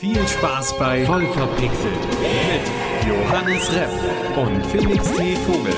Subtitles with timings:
[0.00, 3.90] Viel Spaß bei Voll verpixelt mit Johannes Repp
[4.34, 5.36] und Felix T.
[5.36, 5.74] Vogel.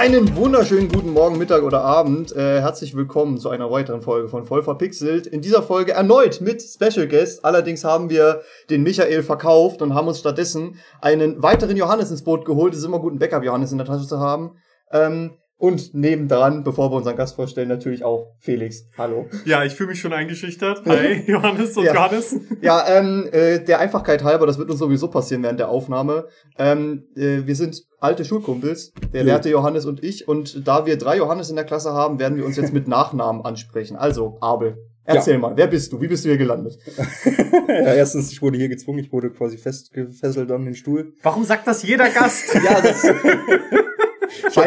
[0.00, 2.34] Einen wunderschönen guten Morgen, Mittag oder Abend.
[2.34, 5.26] Äh, herzlich willkommen zu einer weiteren Folge von Voll verpixelt.
[5.26, 7.44] In dieser Folge erneut mit Special Guest.
[7.44, 12.46] Allerdings haben wir den Michael verkauft und haben uns stattdessen einen weiteren Johannes ins Boot
[12.46, 12.72] geholt.
[12.72, 14.56] Es ist immer gut, einen Backup-Johannes in der Tasche zu haben.
[14.90, 18.86] Ähm, und nebendran, bevor wir unseren Gast vorstellen, natürlich auch Felix.
[18.96, 19.26] Hallo.
[19.44, 20.86] Ja, ich fühle mich schon eingeschüchtert.
[20.86, 21.94] Hi, Johannes und Ja.
[21.94, 22.34] Johannes.
[22.62, 26.24] Ja, ähm, äh, der Einfachkeit halber, das wird uns sowieso passieren während der Aufnahme.
[26.58, 29.26] Ähm, äh, wir sind alte Schulkumpels, der Jo.
[29.28, 30.26] werte Johannes und ich.
[30.26, 33.44] Und da wir drei Johannes in der Klasse haben, werden wir uns jetzt mit Nachnamen
[33.44, 33.96] ansprechen.
[33.96, 36.00] Also, Abel, erzähl mal, wer bist du?
[36.00, 36.78] Wie bist du hier gelandet?
[37.68, 41.12] ja, erstens, ich wurde hier gezwungen, ich wurde quasi festgefesselt an den Stuhl.
[41.22, 42.54] Warum sagt das jeder Gast?
[42.54, 43.02] Ja, das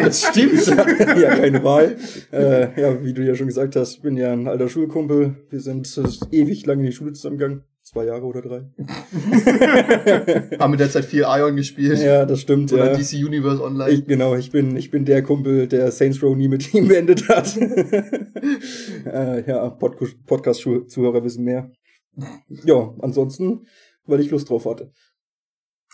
[0.06, 0.66] Es stimmt.
[0.66, 1.96] ja keine Wahl.
[2.32, 5.36] Äh, ja, wie du ja schon gesagt hast, bin ja ein alter Schulkumpel.
[5.50, 6.02] Wir sind äh,
[6.36, 7.64] ewig lang in die Schule zusammengegangen.
[7.82, 8.62] Zwei Jahre oder drei.
[10.58, 11.98] haben in der Zeit viel Ion gespielt.
[11.98, 12.72] Ja, das stimmt.
[12.72, 12.96] Oder Ja.
[12.98, 13.90] DC Universe Online.
[13.90, 17.28] Ich, genau, ich bin, ich bin der Kumpel, der Saints Row nie mit ihm beendet
[17.28, 17.54] hat.
[17.58, 21.70] äh, ja, Podcast- Podcast-Zuhörer wissen mehr.
[22.64, 23.66] Ja, ansonsten,
[24.06, 24.90] weil ich Lust drauf hatte.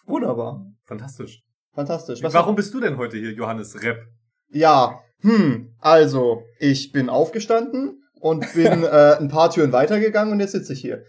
[0.06, 0.64] Wunderbar.
[0.84, 1.42] Fantastisch.
[1.74, 2.22] Fantastisch.
[2.22, 4.06] Was Warum bist du denn heute hier, Johannes Repp?
[4.50, 10.52] Ja, hm, also, ich bin aufgestanden und bin äh, ein paar Türen weitergegangen und jetzt
[10.52, 11.04] sitze ich hier.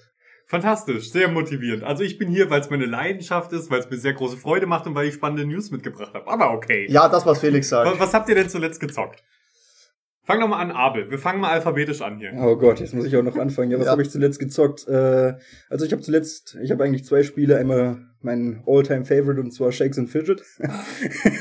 [0.47, 1.83] Fantastisch, sehr motivierend.
[1.83, 4.65] Also ich bin hier, weil es meine Leidenschaft ist, weil es mir sehr große Freude
[4.65, 6.27] macht und weil ich spannende News mitgebracht habe.
[6.27, 6.87] Aber okay.
[6.89, 7.89] Ja, das, was Felix sagt.
[7.89, 9.23] Was, was habt ihr denn zuletzt gezockt?
[10.31, 11.09] Fang doch mal an, Abel.
[11.11, 12.31] Wir fangen mal alphabetisch an hier.
[12.37, 13.71] Oh Gott, jetzt muss ich auch noch anfangen.
[13.71, 13.91] Ja, was Ja.
[13.91, 14.87] habe ich zuletzt gezockt?
[14.87, 15.33] Äh,
[15.69, 17.57] also ich habe zuletzt, ich habe eigentlich zwei Spiele.
[17.57, 20.43] Einmal mein All-Time-Favorite und zwar Shakes and Fidget.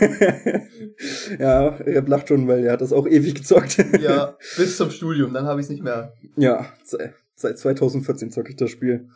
[1.39, 3.84] ja, Rep lacht schon, weil er hat das auch ewig gezockt.
[4.00, 6.15] Ja, bis zum Studium, dann habe ich es nicht mehr.
[6.37, 9.09] Ja, se- seit 2014 zocke ich das Spiel.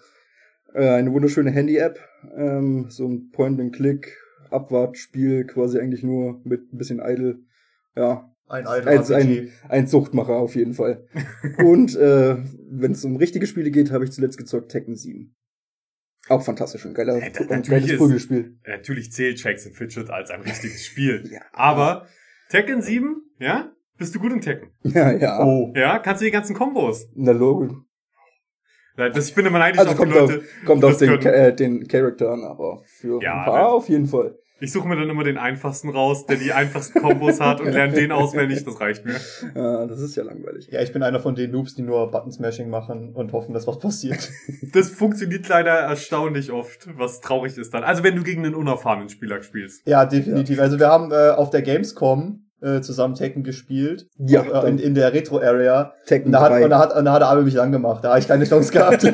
[0.74, 1.98] Äh, eine wunderschöne Handy-App,
[2.36, 4.16] ähm, so ein Point-and-Click,
[4.50, 7.38] Abwartspiel, quasi eigentlich nur mit ein bisschen Idle.
[7.96, 11.06] Ja, Ein alter ein, ein, ein Suchtmacher auf jeden Fall.
[11.58, 12.36] Und äh,
[12.70, 15.34] wenn es um richtige Spiele geht, habe ich zuletzt gezockt Tekken 7.
[16.28, 18.58] Auch fantastisch, ein geiler, Ja, da- ein natürlich geiles ist- Prügelspiel.
[18.66, 21.24] Natürlich zählt and Fidget als ein richtiges Spiel.
[21.30, 21.40] Ja.
[21.52, 22.06] Aber
[22.48, 23.70] Tekken 7, ja?
[23.98, 24.70] Bist du gut im Tekken?
[24.84, 25.44] Ja, ja.
[25.44, 25.72] Oh.
[25.76, 25.98] Ja?
[25.98, 27.08] Kannst du die ganzen Kombos?
[27.14, 27.84] Na Logo.
[28.96, 30.44] Ja, Das, ich bin immer neidisch Also auf die kommt auf, Leute.
[30.64, 31.34] kommt die auf das den, können.
[31.34, 33.66] Äh, den Charakter an, aber für Ja, ein paar ne?
[33.68, 34.38] auf jeden Fall.
[34.60, 37.92] Ich suche mir dann immer den einfachsten raus, der die einfachsten Kombos hat und lerne
[37.92, 38.64] den auswendig.
[38.64, 39.16] Das reicht mir.
[39.54, 40.68] Ja, das ist ja langweilig.
[40.70, 43.78] Ja, ich bin einer von den Noobs, die nur Button-Smashing machen und hoffen, dass was
[43.78, 44.30] passiert.
[44.72, 47.84] Das funktioniert leider erstaunlich oft, was traurig ist dann.
[47.84, 49.86] Also wenn du gegen einen unerfahrenen Spieler spielst.
[49.86, 50.58] Ja, definitiv.
[50.58, 54.08] Also wir haben äh, auf der Gamescom äh, zusammen Tekken gespielt.
[54.18, 55.92] Ja, Auch, äh, in, in der Retro-Area.
[56.06, 56.64] Tekken Und da hat, 3.
[56.64, 58.02] und da hat, und da hat Abel mich angemacht.
[58.02, 59.02] Da habe ich keine Chance gehabt.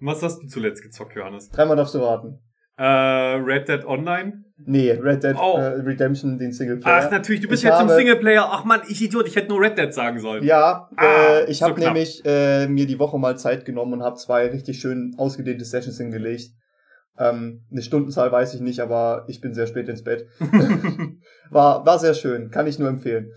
[0.00, 1.50] Was hast du zuletzt gezockt, Johannes?
[1.50, 2.38] Dreimal darfst du raten.
[2.82, 4.44] Äh, Red Dead Online?
[4.64, 5.58] Nee, Red Dead Oh.
[5.58, 7.02] äh, Redemption, den Singleplayer.
[7.06, 8.48] Ach, natürlich, du bist Ich jetzt im habe- Singleplayer.
[8.50, 10.42] Ach man, ich Idiot, ich hätte nur Red Dead sagen sollen.
[10.44, 11.04] Ja, Ah,
[11.40, 14.46] äh, ich so habe nämlich äh, mir die Woche mal Zeit genommen und habe zwei
[14.48, 16.52] richtig schön ausgedehnte Sessions hingelegt.
[17.18, 20.26] Ähm, eine Stundenzahl weiß ich nicht, aber ich bin sehr spät ins Bett.
[21.50, 23.30] War, war sehr schön, kann ich nur empfehlen.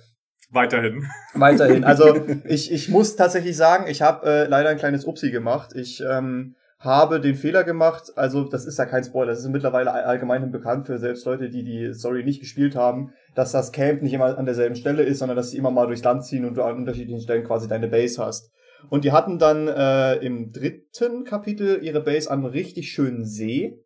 [0.52, 1.06] Weiterhin.
[1.34, 1.84] Weiterhin.
[1.84, 2.16] Also
[2.46, 5.72] ich, ich muss tatsächlich sagen, ich habe äh, leider ein kleines Upsi gemacht.
[5.76, 9.92] Ich ähm, habe den Fehler gemacht, also das ist ja kein Spoiler, das ist mittlerweile
[9.92, 14.02] all- allgemein bekannt für selbst Leute, die die Story nicht gespielt haben, dass das Camp
[14.02, 16.56] nicht immer an derselben Stelle ist, sondern dass sie immer mal durchs Land ziehen und
[16.56, 18.52] du an unterschiedlichen Stellen quasi deine Base hast.
[18.90, 23.80] Und die hatten dann äh, im dritten Kapitel ihre Base einem richtig schönen See.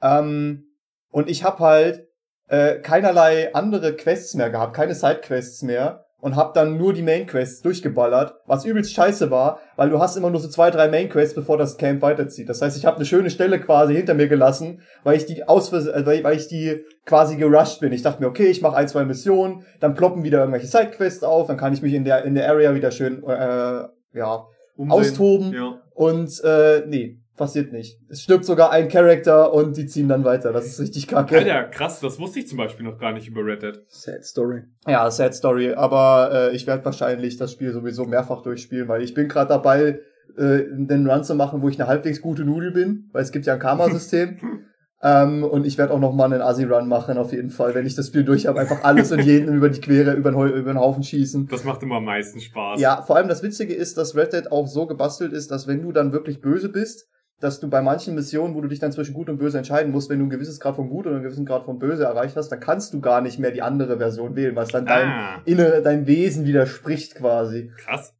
[0.00, 0.64] Ähm,
[1.10, 2.08] und ich habe halt
[2.48, 7.24] äh, keinerlei andere Quests mehr gehabt, keine Sidequests mehr und hab dann nur die Main
[7.24, 11.08] Quests durchgeballert, was übelst scheiße war, weil du hast immer nur so zwei, drei Main
[11.08, 12.48] Quests, bevor das Camp weiterzieht.
[12.48, 15.72] Das heißt, ich habe eine schöne Stelle quasi hinter mir gelassen, weil ich die aus
[15.72, 17.92] äh, weil, ich die quasi gerusht bin.
[17.92, 21.46] Ich dachte mir, okay, ich mache ein, zwei Missionen, dann ploppen wieder irgendwelche Sidequests auf,
[21.46, 23.84] dann kann ich mich in der in der Area wieder schön äh,
[24.18, 24.90] ja, Umsehen.
[24.90, 25.80] austoben Ja.
[25.94, 27.98] und äh, nee, passiert nicht.
[28.08, 30.52] Es stirbt sogar ein Charakter und die ziehen dann weiter.
[30.52, 31.38] Das ist richtig kacke.
[31.38, 33.82] Alter, krass, das wusste ich zum Beispiel noch gar nicht über Red Dead.
[33.88, 34.62] Sad Story.
[34.86, 35.72] Ja, Sad Story.
[35.72, 40.00] Aber äh, ich werde wahrscheinlich das Spiel sowieso mehrfach durchspielen, weil ich bin gerade dabei,
[40.36, 43.46] äh, den Run zu machen, wo ich eine halbwegs gute Nudel bin, weil es gibt
[43.46, 44.38] ja ein Karma-System.
[45.02, 47.94] Ähm, und ich werde auch noch mal einen Asi-Run machen, auf jeden Fall, wenn ich
[47.94, 48.60] das Spiel durch habe.
[48.60, 51.48] Einfach alles und jeden über die Quere, über den, über den Haufen schießen.
[51.48, 52.80] Das macht immer am meisten Spaß.
[52.80, 55.82] Ja, vor allem das Witzige ist, dass Red Dead auch so gebastelt ist, dass wenn
[55.82, 57.08] du dann wirklich böse bist,
[57.40, 60.08] dass du bei manchen Missionen, wo du dich dann zwischen Gut und Böse entscheiden musst,
[60.08, 62.48] wenn du ein gewisses Grad von Gut und einen gewissen Grad von Böse erreicht hast,
[62.48, 65.82] dann kannst du gar nicht mehr die andere Version wählen, was dann dein Ah, Innere,
[65.82, 67.70] dein Wesen widerspricht quasi.
[67.76, 68.14] krass.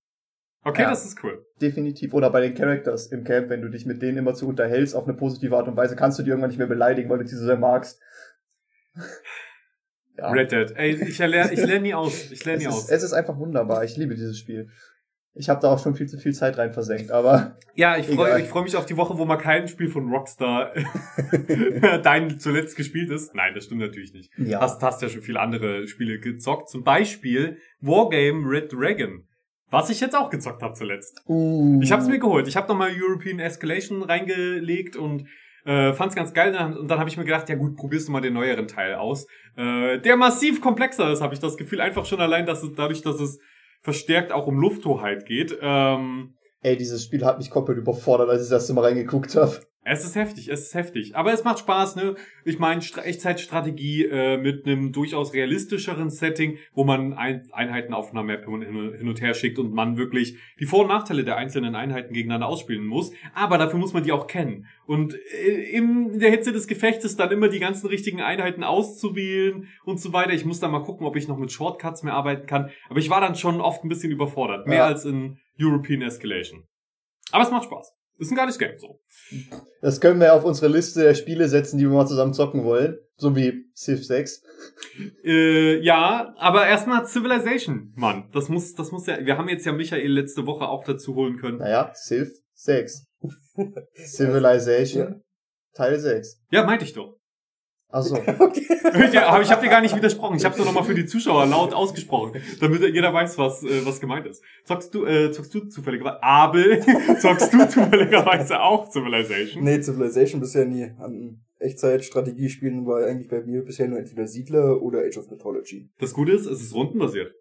[0.64, 0.90] Okay, Ja.
[0.90, 1.46] das ist cool.
[1.62, 2.12] Definitiv.
[2.12, 5.04] Oder bei den Characters im Camp, wenn du dich mit denen immer zu unterhältst auf
[5.06, 7.36] eine positive Art und Weise, kannst du die irgendwann nicht mehr beleidigen, weil du sie
[7.36, 8.00] so sehr magst.
[10.18, 10.30] Ja.
[10.30, 10.72] Red Dead.
[10.76, 12.30] Ey, ich lerne ich lern nie aus.
[12.30, 12.90] Ich lerne nie ist, aus.
[12.90, 13.84] es ist einfach wunderbar.
[13.84, 14.70] Ich liebe dieses Spiel.
[15.38, 18.42] Ich habe da auch schon viel zu viel Zeit rein versenkt, aber Ja, ich freue
[18.44, 20.72] freu mich auf die Woche, wo mal kein Spiel von Rockstar
[22.02, 23.34] dein zuletzt gespielt ist.
[23.34, 24.32] Nein, das stimmt natürlich nicht.
[24.38, 24.60] ja.
[24.60, 26.70] Hast, hast ja schon viele andere Spiele gezockt.
[26.70, 29.24] Zum Beispiel Wargame Red Dragon.
[29.70, 31.22] Was ich jetzt auch gezockt habe zuletzt.
[31.26, 31.80] Uh.
[31.82, 32.48] Ich habe es mir geholt.
[32.48, 35.26] Ich habe nochmal European Escalation reingelegt und
[35.64, 36.56] äh, fand es ganz geil.
[36.78, 39.26] Und dann habe ich mir gedacht, ja gut, probierst du mal den neueren Teil aus.
[39.56, 41.80] Äh, der massiv komplexer ist, habe ich das Gefühl.
[41.80, 43.40] Einfach schon allein, dass es dadurch, dass es
[43.86, 45.56] verstärkt auch um Lufthoheit geht.
[45.62, 46.34] Ähm,
[46.66, 49.60] Ey, dieses Spiel hat mich komplett überfordert, als ich das erste Mal reingeguckt habe.
[49.88, 51.14] Es ist heftig, es ist heftig.
[51.14, 52.16] Aber es macht Spaß, ne?
[52.44, 58.10] Ich meine, Stra Echtzeitstrategie äh, mit einem durchaus realistischeren Setting, wo man ein Einheiten auf
[58.10, 61.36] einer Map hin, hin und her schickt und man wirklich die Vor- und Nachteile der
[61.36, 63.12] einzelnen Einheiten gegeneinander ausspielen muss.
[63.32, 64.66] Aber dafür muss man die auch kennen.
[64.86, 70.00] Und äh, in der Hitze des Gefechtes dann immer die ganzen richtigen Einheiten auszuwählen und
[70.00, 70.32] so weiter.
[70.32, 72.70] Ich muss dann mal gucken, ob ich noch mit Shortcuts mehr arbeiten kann.
[72.88, 74.66] Aber ich war dann schon oft ein bisschen überfordert.
[74.66, 74.86] Mehr Ja.
[74.86, 76.64] als in European Escalation.
[77.30, 77.95] Aber es macht Spaß.
[78.18, 79.00] Ist ein geiles Game, so.
[79.82, 82.98] Das können wir auf unsere Liste der Spiele setzen, die wir mal zusammen zocken wollen.
[83.16, 84.42] So wie Civ 6.
[85.24, 88.28] Äh, ja, aber erstmal Civilization, Mann.
[88.32, 89.24] Das muss, das muss ja.
[89.24, 91.58] Wir haben jetzt ja Michael letzte Woche auch dazu holen können.
[91.58, 93.06] Naja, Civ 6.
[93.94, 95.02] Civilization.
[95.02, 95.20] Ja.
[95.74, 96.42] Teil 6.
[96.50, 97.18] Ja, meinte ich doch.
[97.88, 98.16] Achso.
[99.12, 100.36] ja, aber ich habe dir gar nicht widersprochen.
[100.36, 103.86] Ich habe nur noch mal für die Zuschauer laut ausgesprochen, damit jeder weiß, was äh,
[103.86, 104.42] was gemeint ist.
[104.64, 106.80] Zockst du, äh, zockst du zufälligerweise Abel?
[107.20, 109.62] zockst du zufälligerweise auch Civilization?
[109.62, 110.90] Nee, Civilization bisher nie.
[110.98, 115.88] An Echtzeit-Strategiespielen war eigentlich bei mir bisher nur entweder Siedler oder Age of Mythology.
[115.98, 117.32] Das Gute ist, es ist rundenbasiert.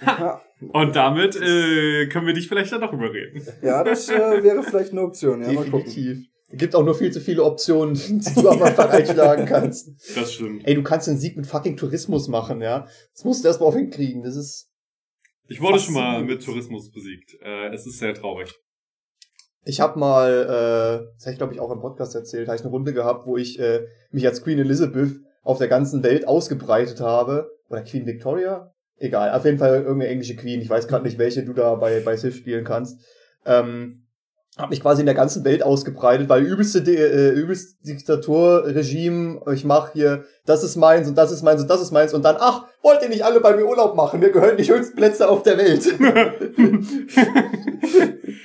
[0.00, 0.40] Ja,
[0.72, 3.42] Und damit äh, können wir dich vielleicht dann noch überreden.
[3.62, 5.42] ja das äh, wäre vielleicht eine Option.
[5.42, 6.28] Ja, mal gucken.
[6.52, 9.90] Gibt auch nur viel zu viele Optionen, die du am Anfang einschlagen kannst.
[10.14, 10.66] Das stimmt.
[10.66, 12.86] Ey, du kannst den Sieg mit fucking Tourismus machen, ja.
[13.14, 14.22] Das musst du erstmal auch hinkriegen.
[14.22, 14.68] Das ist.
[15.48, 17.36] Ich wurde schon mal mit Tourismus besiegt.
[17.42, 18.54] Äh, es ist sehr traurig.
[19.64, 22.62] Ich habe mal, äh, das habe ich glaube ich auch im Podcast erzählt, habe ich
[22.62, 27.00] eine Runde gehabt, wo ich äh, mich als Queen Elizabeth auf der ganzen Welt ausgebreitet
[27.00, 27.50] habe.
[27.68, 28.72] Oder Queen Victoria?
[28.96, 30.60] Egal, auf jeden Fall irgendeine englische Queen.
[30.60, 33.00] Ich weiß gerade nicht, welche du da bei, bei Civ spielen kannst.
[33.44, 34.01] Ähm,
[34.58, 39.92] habe mich quasi in der ganzen Welt ausgebreitet, weil übelste, äh, übelste Diktaturregime, ich mache
[39.94, 42.66] hier, das ist meins und das ist meins und das ist meins und dann, ach,
[42.82, 44.20] wollt ihr nicht alle bei mir Urlaub machen?
[44.20, 45.84] Wir gehören die schönsten Plätze auf der Welt.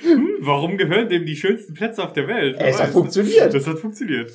[0.02, 2.56] Hm, warum gehören dem die schönsten Plätze auf der Welt?
[2.58, 2.92] Wer es hat weiß.
[2.92, 3.52] funktioniert.
[3.52, 4.32] Das hat funktioniert.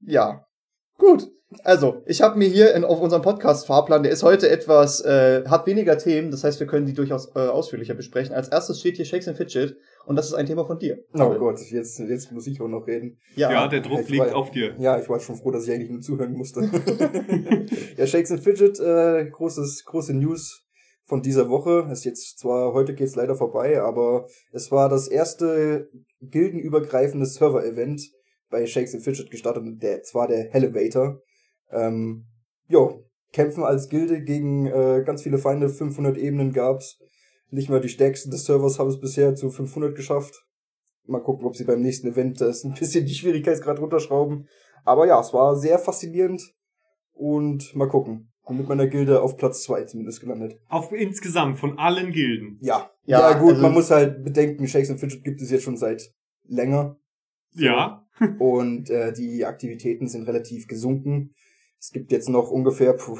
[0.00, 0.46] Ja,
[0.96, 1.28] gut.
[1.64, 5.66] Also, ich habe mir hier in, auf unserem Podcast-Fahrplan, der ist heute etwas, äh, hat
[5.66, 8.34] weniger Themen, das heißt, wir können die durchaus äh, ausführlicher besprechen.
[8.34, 9.76] Als erstes steht hier Shakes and Fidget
[10.06, 10.98] und das ist ein Thema von dir.
[11.14, 13.18] Oh Gott, jetzt, jetzt muss ich auch noch reden.
[13.36, 14.74] Ja, Ja, der Druck ich liegt war- auf dir.
[14.78, 16.60] Ja, ich war schon froh, dass ich eigentlich nur zuhören musste.
[17.96, 20.66] ja, Shakes and Fidget, äh, großes, große News
[21.04, 21.88] von dieser Woche.
[21.90, 25.88] Ist jetzt zwar, heute geht's leider vorbei, aber es war das erste
[26.20, 28.02] gildenübergreifende Server-Event
[28.50, 31.20] bei Shakes and Fidget gestartet, und der, zwar der Elevator.
[31.70, 32.26] Ähm,
[32.68, 36.98] jo, kämpfen als Gilde gegen äh, ganz viele Feinde, 500 Ebenen gab's.
[37.52, 40.34] Nicht mal die stärksten des Servers haben es bisher zu 500 geschafft.
[41.06, 44.48] Mal gucken, ob sie beim nächsten Event das ein bisschen die Schwierigkeitsgrad runterschrauben.
[44.84, 46.42] Aber ja, es war sehr faszinierend
[47.12, 48.32] und mal gucken.
[48.48, 50.58] Bin mit meiner Gilde auf Platz zwei zumindest gelandet.
[50.68, 52.56] Auf insgesamt von allen Gilden.
[52.62, 52.90] Ja.
[53.04, 55.76] Ja, Ja, gut, also- man muss halt bedenken, Shakes and Fidget gibt es jetzt schon
[55.76, 56.02] seit
[56.48, 56.96] länger
[57.52, 58.06] Ja.
[58.38, 61.34] und äh, die Aktivitäten sind relativ gesunken.
[61.78, 63.18] Es gibt jetzt noch ungefähr puh,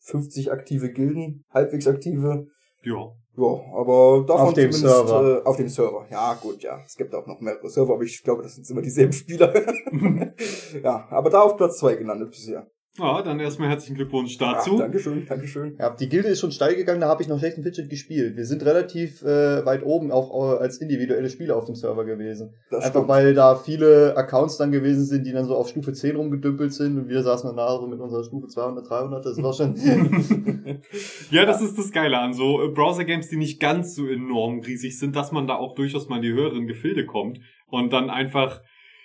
[0.00, 2.46] 50 aktive Gilden, halbwegs aktive.
[2.84, 3.12] Ja.
[3.34, 5.40] Ja, aber davon Auf dem zumindest Server.
[5.40, 6.06] Äh, auf dem Server.
[6.10, 6.80] Ja, gut, ja.
[6.84, 9.52] Es gibt auch noch mehrere Server, aber ich glaube, das sind immer dieselben Spieler.
[10.82, 12.70] ja, aber da auf Platz zwei gelandet bisher.
[12.98, 14.76] Ja, dann erstmal herzlichen Glückwunsch Ja, dazu.
[14.76, 15.76] Dankeschön, Dankeschön.
[15.78, 18.36] Ja, die Gilde ist schon steil gegangen, da habe ich noch and Fidget gespielt.
[18.36, 22.52] Wir sind relativ äh, weit oben, auch äh, als individuelle Spieler auf dem Server gewesen.
[22.70, 23.08] Das Einfach stimmt.
[23.08, 26.98] weil da viele Accounts dann gewesen sind, die dann so auf Stufe 10 rumgedümpelt sind
[26.98, 29.74] und wir saßen dann da so mit unserer Stufe 200, 300, das war schon...
[31.30, 34.98] ja, das ist das Geile an so äh, Browser-Games, die nicht ganz so enorm riesig
[34.98, 38.60] sind, dass man da auch durchaus mal in die höheren Gefilde kommt und dann einfach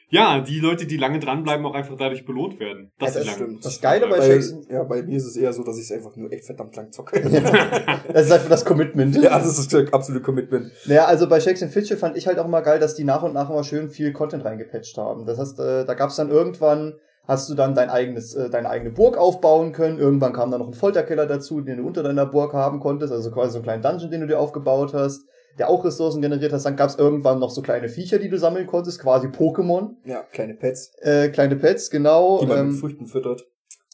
[0.10, 2.92] ja, die Leute, die lange dranbleiben, auch einfach dadurch belohnt werden.
[2.98, 3.66] Dass Ja, das lange stimmt.
[3.66, 5.92] Das Geile bei Bei, Jackson, ja, bei mir ist es eher so, dass ich es
[5.92, 7.20] einfach nur echt verdammt lang zocke.
[8.14, 9.16] das ist einfach das Commitment.
[9.16, 10.72] ja, das ist der absolute Commitment.
[10.86, 13.24] Naja, also bei Shakes and Fitchel fand ich halt auch immer geil, dass die nach
[13.24, 15.26] und nach immer schön viel Content reingepatcht haben.
[15.26, 16.94] Das heißt, äh, da gab's dann irgendwann,
[17.28, 20.00] hast du dann dein eigenes, äh, deine eigene Burg aufbauen können.
[20.00, 23.12] Irgendwann kam dann noch ein Folterkeller dazu, den du unter deiner Burg haben konntest.
[23.12, 25.26] Also quasi so einen kleinen Dungeon, den du dir aufgebaut hast,
[25.58, 26.66] der auch Ressourcen generiert hast.
[26.66, 29.96] Dann gab's irgendwann noch so kleine Viecher, die du sammeln konntest, quasi Pokémon.
[30.06, 32.40] Ja, kleine Pets, Äh, kleine Pets, genau.
[32.42, 33.44] die man Ähm, mit Früchten füttert.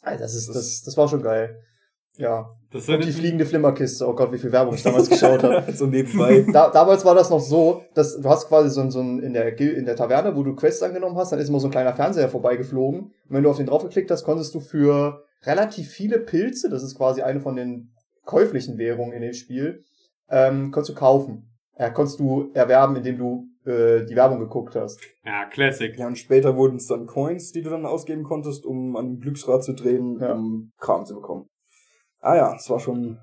[0.02, 1.58] Alter, das, ist, das, das war schon geil.
[2.18, 2.50] Ja.
[2.72, 4.08] Das Und die fliegende Flimmerkiste.
[4.08, 5.72] Oh Gott, wie viel Werbung ich damals geschaut habe.
[5.74, 6.46] so nebenbei.
[6.52, 9.34] Da, damals war das noch so, dass du hast quasi so ein, so ein in
[9.34, 11.94] der in der Taverne, wo du Quests angenommen hast, dann ist immer so ein kleiner
[11.94, 13.02] Fernseher vorbeigeflogen.
[13.02, 16.96] Und wenn du auf den draufgeklickt hast, konntest du für relativ viele Pilze, das ist
[16.96, 17.92] quasi eine von den
[18.26, 19.84] käuflichen Währungen in dem Spiel,
[20.30, 21.50] ähm, konntest du kaufen.
[21.77, 25.00] Ja, konntest du erwerben, indem du äh, die Werbung geguckt hast.
[25.25, 25.98] Ja, Classic.
[25.98, 29.20] Ja, und später wurden es dann Coins, die du dann ausgeben konntest, um an dem
[29.20, 30.34] Glücksrad zu drehen, Ja.
[30.34, 31.48] um Kram zu bekommen.
[32.20, 33.20] Ah ja, es war schon.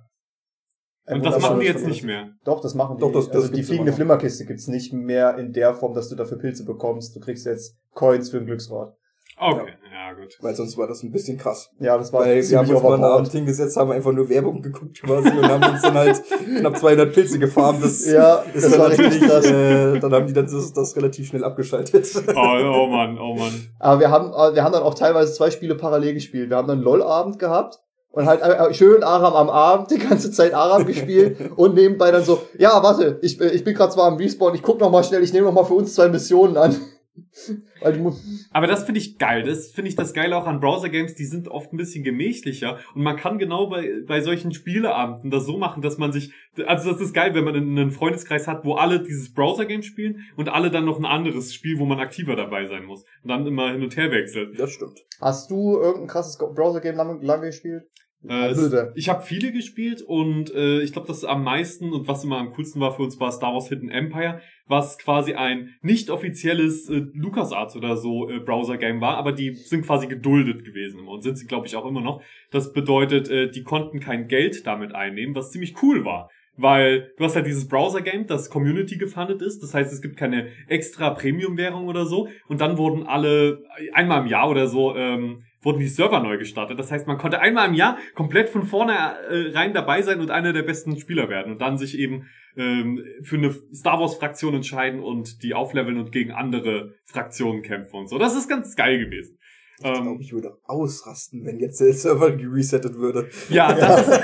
[1.07, 2.31] Ein Und das machen die jetzt nicht mehr.
[2.45, 3.01] Doch, das machen die.
[3.01, 3.93] Doch, das- das also die fliegende.
[3.93, 7.17] Flimmerkiste gibt's nicht mehr in der Form, dass du dafür Pilze bekommst.
[7.17, 8.95] Du kriegst jetzt Coins für ein Glücksrad.
[9.41, 10.37] Okay, ja, gut.
[10.41, 11.71] Weil sonst war das ein bisschen krass.
[11.79, 14.61] Ja, das war Weil wir haben uns mal einen Abend hingesetzt, haben einfach nur Werbung
[14.61, 16.23] geguckt quasi und haben uns dann halt
[16.59, 17.83] knapp 200 Pilze gefarmt.
[17.83, 19.47] Das Ja, ist das dann war richtig natürlich, krass.
[19.47, 22.07] äh, dann haben die dann das, das relativ schnell abgeschaltet.
[22.35, 23.69] Oh, oh Mann, oh Mann.
[23.79, 26.51] Aber wir haben, äh, wir haben dann auch teilweise zwei Spiele parallel gespielt.
[26.51, 27.81] Wir haben dann LOL-Abend gehabt
[28.13, 32.25] und halt äh, schön Aram am Abend, die ganze Zeit Aram gespielt und nebenbei dann
[32.25, 35.05] so, ja, warte, ich, äh, ich bin gerade zwar am Respawn, ich guck noch mal
[35.05, 36.77] schnell, ich nehme noch mal für uns zwei Missionen an.
[38.51, 39.43] Aber das finde ich geil.
[39.43, 41.15] Das finde ich das Geile auch an Browser-Games.
[41.15, 42.79] Die sind oft ein bisschen gemächlicher.
[42.95, 46.33] Und man kann genau bei, bei solchen Spieleabenden das so machen, dass man sich,
[46.67, 50.49] also das ist geil, wenn man einen Freundeskreis hat, wo alle dieses Browser-Game spielen und
[50.49, 53.05] alle dann noch ein anderes Spiel, wo man aktiver dabei sein muss.
[53.23, 54.59] Und dann immer hin und her wechselt.
[54.59, 55.01] Das stimmt.
[55.21, 57.85] hast du irgendein krasses Browser-Game lange, lange gespielt?
[58.29, 62.23] Äh, es, ich habe viele gespielt und äh, ich glaube, das am meisten und was
[62.23, 66.11] immer am coolsten war für uns war Star Wars Hidden Empire, was quasi ein nicht
[66.11, 71.23] offizielles äh, LucasArts oder so äh, Browser-Game war, aber die sind quasi geduldet gewesen und
[71.23, 72.23] sind sie, glaube ich, auch immer noch.
[72.51, 76.31] Das bedeutet, äh, die konnten kein Geld damit einnehmen, was ziemlich cool war.
[76.57, 79.63] Weil du hast halt dieses Browser-Game, das Community gefundet ist.
[79.63, 82.29] Das heißt, es gibt keine extra Premium-Währung oder so.
[82.49, 83.63] Und dann wurden alle,
[83.95, 86.79] einmal im Jahr oder so, ähm, wurden die Server neu gestartet.
[86.79, 90.31] Das heißt, man konnte einmal im Jahr komplett von vorne äh, rein dabei sein und
[90.31, 94.55] einer der besten Spieler werden und dann sich eben ähm, für eine Star Wars Fraktion
[94.55, 98.19] entscheiden und die aufleveln und gegen andere Fraktionen kämpfen und so.
[98.19, 99.39] Das ist ganz geil gewesen.
[99.83, 103.29] Ich glaube, Ähm, ich würde ausrasten, wenn jetzt der Server geresettet würde.
[103.49, 104.21] ja, das ist,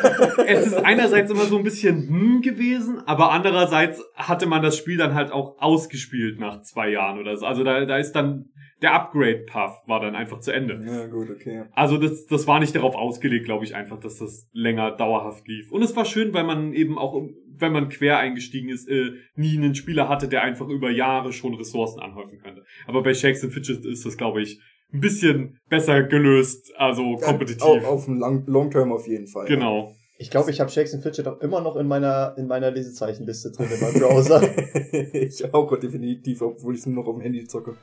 [0.46, 4.98] es ist einerseits immer so ein bisschen hm gewesen, aber andererseits hatte man das Spiel
[4.98, 7.46] dann halt auch ausgespielt nach zwei Jahren oder so.
[7.46, 8.50] Also da, da ist dann
[8.82, 10.78] der Upgrade-Path war dann einfach zu Ende.
[10.86, 11.64] Ja, gut, okay.
[11.72, 15.72] Also das, das war nicht darauf ausgelegt, glaube ich, einfach, dass das länger dauerhaft lief.
[15.72, 17.18] Und es war schön, weil man eben auch,
[17.56, 21.54] wenn man quer eingestiegen ist, äh, nie einen Spieler hatte, der einfach über Jahre schon
[21.54, 22.64] Ressourcen anhäufen könnte.
[22.86, 24.60] Aber bei Shakes and Fidget ist das, glaube ich,
[24.92, 27.62] ein bisschen besser gelöst, also kompetitiv.
[27.62, 29.46] Auf, auf dem Long, Long Term auf jeden Fall.
[29.46, 29.94] Genau.
[30.18, 33.50] Ich glaube, ich habe Shakes and Fidget auch immer noch in meiner, in meiner Lesezeichenliste
[33.50, 34.42] drin in meinem Browser.
[35.12, 37.76] ich auch definitiv, obwohl ich es nur noch auf dem Handy zocke.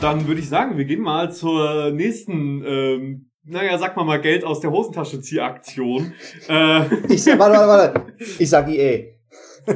[0.00, 4.44] Dann würde ich sagen, wir gehen mal zur nächsten, ähm, naja, sag mal mal Geld
[4.44, 6.12] aus der Hosentasche Ziehaktion.
[6.48, 6.82] äh,
[7.12, 8.12] ich sag, warte, warte, warte.
[8.38, 9.14] Ich sag EA.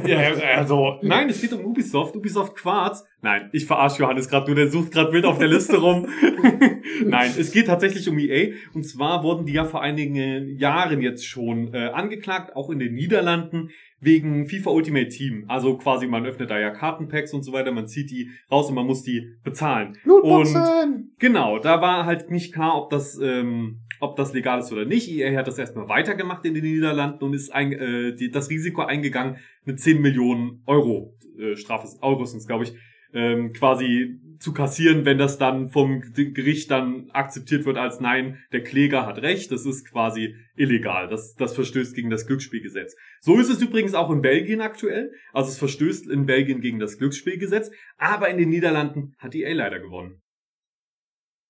[0.05, 3.03] Ja, also, nein, es geht um Ubisoft, Ubisoft Quartz.
[3.21, 6.07] Nein, ich verarsche Johannes gerade nur, der sucht gerade wild auf der Liste rum.
[7.05, 8.53] nein, es geht tatsächlich um EA.
[8.73, 12.93] Und zwar wurden die ja vor einigen Jahren jetzt schon äh, angeklagt, auch in den
[12.93, 13.71] Niederlanden,
[14.01, 15.45] wegen FIFA Ultimate Team.
[15.47, 18.75] Also quasi, man öffnet da ja Kartenpacks und so weiter, man zieht die raus und
[18.75, 19.97] man muss die bezahlen.
[20.03, 21.13] Lootboxen!
[21.19, 25.09] Genau, da war halt nicht klar, ob das, ähm, ob das legal ist oder nicht.
[25.09, 28.81] EA hat das erstmal weitergemacht in den Niederlanden und ist ein, äh, die, das Risiko
[28.81, 32.73] eingegangen, mit 10 Millionen Euro, äh, Strafe, Euro sind glaube ich,
[33.13, 38.63] ähm, quasi zu kassieren, wenn das dann vom Gericht dann akzeptiert wird als nein, der
[38.63, 42.95] Kläger hat recht, das ist quasi illegal, das, das verstößt gegen das Glücksspielgesetz.
[43.19, 46.97] So ist es übrigens auch in Belgien aktuell, also es verstößt in Belgien gegen das
[46.97, 50.21] Glücksspielgesetz, aber in den Niederlanden hat EA leider gewonnen.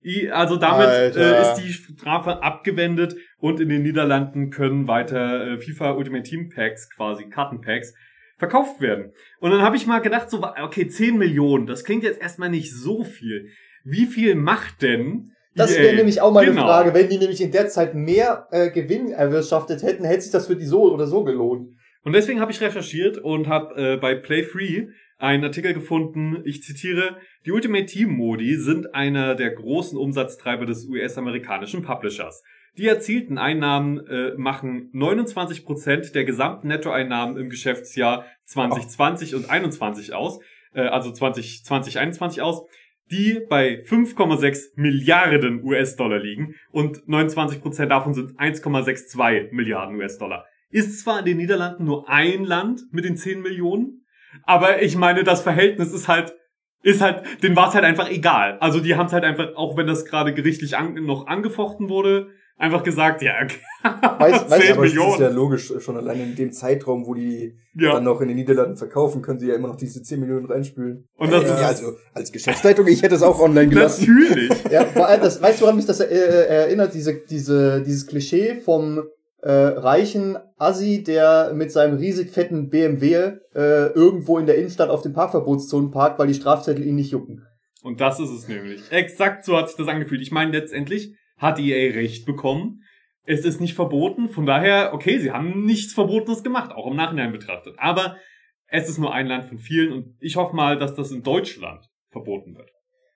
[0.03, 5.60] I- Also damit äh, ist die Strafe abgewendet und in den Niederlanden können weiter äh,
[5.60, 7.93] FIFA Ultimate Team Packs, quasi Kartenpacks,
[8.39, 9.12] verkauft werden.
[9.39, 12.74] Und dann habe ich mal gedacht, so, okay, 10 Millionen, das klingt jetzt erstmal nicht
[12.74, 13.50] so viel.
[13.84, 15.84] Wie viel macht denn Das EA.
[15.84, 16.63] wäre nämlich auch mal eine Genau.
[16.65, 16.93] Frage.
[16.93, 20.55] Wenn die nämlich in der Zeit mehr äh, Gewinn erwirtschaftet hätten, hätte sich das für
[20.55, 21.67] die so oder so gelohnt.
[22.03, 26.63] Und deswegen habe ich recherchiert und habe äh, bei Play Free einen Artikel gefunden, ich
[26.63, 32.41] zitiere, die Ultimate Team Modi sind einer der großen Umsatztreiber des US-amerikanischen Publishers.
[32.77, 40.39] Die erzielten Einnahmen äh, machen 29% der gesamten Nettoeinnahmen im Geschäftsjahr 2020 und 21 aus,
[40.73, 42.65] äh, also 2020, 21 aus,
[43.11, 50.45] die bei 5,6 Milliarden US-Dollar liegen und 29% davon sind 1,62 Milliarden US-Dollar.
[50.69, 54.05] Ist zwar in den Niederlanden nur ein Land mit den 10 Millionen,
[54.43, 56.35] aber ich meine, das Verhältnis ist halt,
[56.83, 58.57] ist halt, denen war es halt einfach egal.
[58.59, 62.29] Also die haben es halt einfach, auch wenn das gerade gerichtlich an, noch angefochten wurde,
[62.59, 63.49] einfach gesagt, ja, Weißt-
[64.19, 65.21] weißt du, 10 Aber es ist Millionen.
[65.21, 67.93] ja logisch, schon allein in dem Zeitraum, wo die Ja.
[67.93, 71.05] dann noch in den Niederlanden verkaufen, können sie ja immer noch diese 10 Millionen reinspülen.
[71.17, 74.05] Und das ja, ist- also als Geschäftsleitung, ich hätte es auch online gelassen.
[74.07, 74.49] Natürlich.
[74.71, 76.93] Ja, vor allem, das, weißt du, woran mich das äh, äh, erinnert?
[76.93, 79.03] Diese, diese, dieses Klischee vom
[79.41, 83.13] äh, reichen Assi, der mit seinem riesig fetten BMW
[83.55, 87.45] äh, irgendwo in der Innenstadt auf den Parkverbotszonen parkt, weil die Strafzettel ihn nicht jucken.
[87.81, 88.81] Und das ist es nämlich.
[88.91, 90.21] Exakt so hat sich das angefühlt.
[90.21, 92.84] Ich meine, letztendlich hat EA recht bekommen.
[93.25, 94.29] Es ist nicht verboten.
[94.29, 97.75] Von daher, okay, sie haben nichts Verbotenes gemacht, auch im Nachhinein betrachtet.
[97.77, 98.17] Aber
[98.67, 101.86] es ist nur ein Land von vielen und ich hoffe mal, dass das in Deutschland
[102.10, 102.69] verboten wird.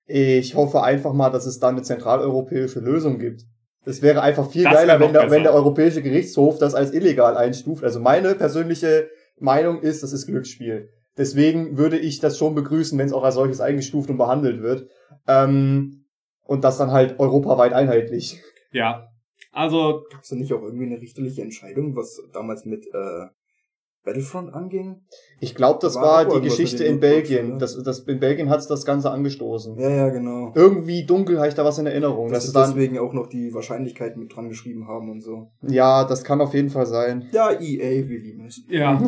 [0.06, 3.44] Ich hoffe einfach mal, dass es da eine zentraleuropäische Lösung gibt.
[3.86, 7.38] Es wäre einfach viel Das geiler, wenn der, wenn der Europäische Gerichtshof das als illegal
[7.38, 7.84] einstuft.
[7.84, 10.90] Also meine persönliche Meinung ist, das ist Glücksspiel.
[11.18, 14.88] Deswegen würde ich das schon begrüßen, wenn es auch als solches eingestuft und behandelt wird.
[15.28, 16.03] Ähm,
[16.46, 18.42] und das dann halt europaweit einheitlich.
[18.72, 19.08] Ja.
[19.52, 23.26] Also, Gab es da nicht auch irgendwie eine richterliche Entscheidung, was damals mit äh,
[24.04, 25.02] Battlefront anging?
[25.40, 27.54] Ich glaube, das War war, die Geschichte in Belgien.
[27.54, 27.58] ne?
[27.60, 29.78] Das, das, in Belgien hat's das Ganze angestoßen.
[29.78, 30.52] Ja, ja, genau.
[30.56, 32.32] Irgendwie dunkel habe ich da was in Erinnerung.
[32.32, 35.52] Dass Das sie deswegen auch noch die Wahrscheinlichkeiten mit dran geschrieben haben und so.
[35.62, 37.30] ja, das kann auf jeden Fall sein.
[37.32, 38.62] Ja, EA, wir lieben es.
[38.70, 39.02] ja.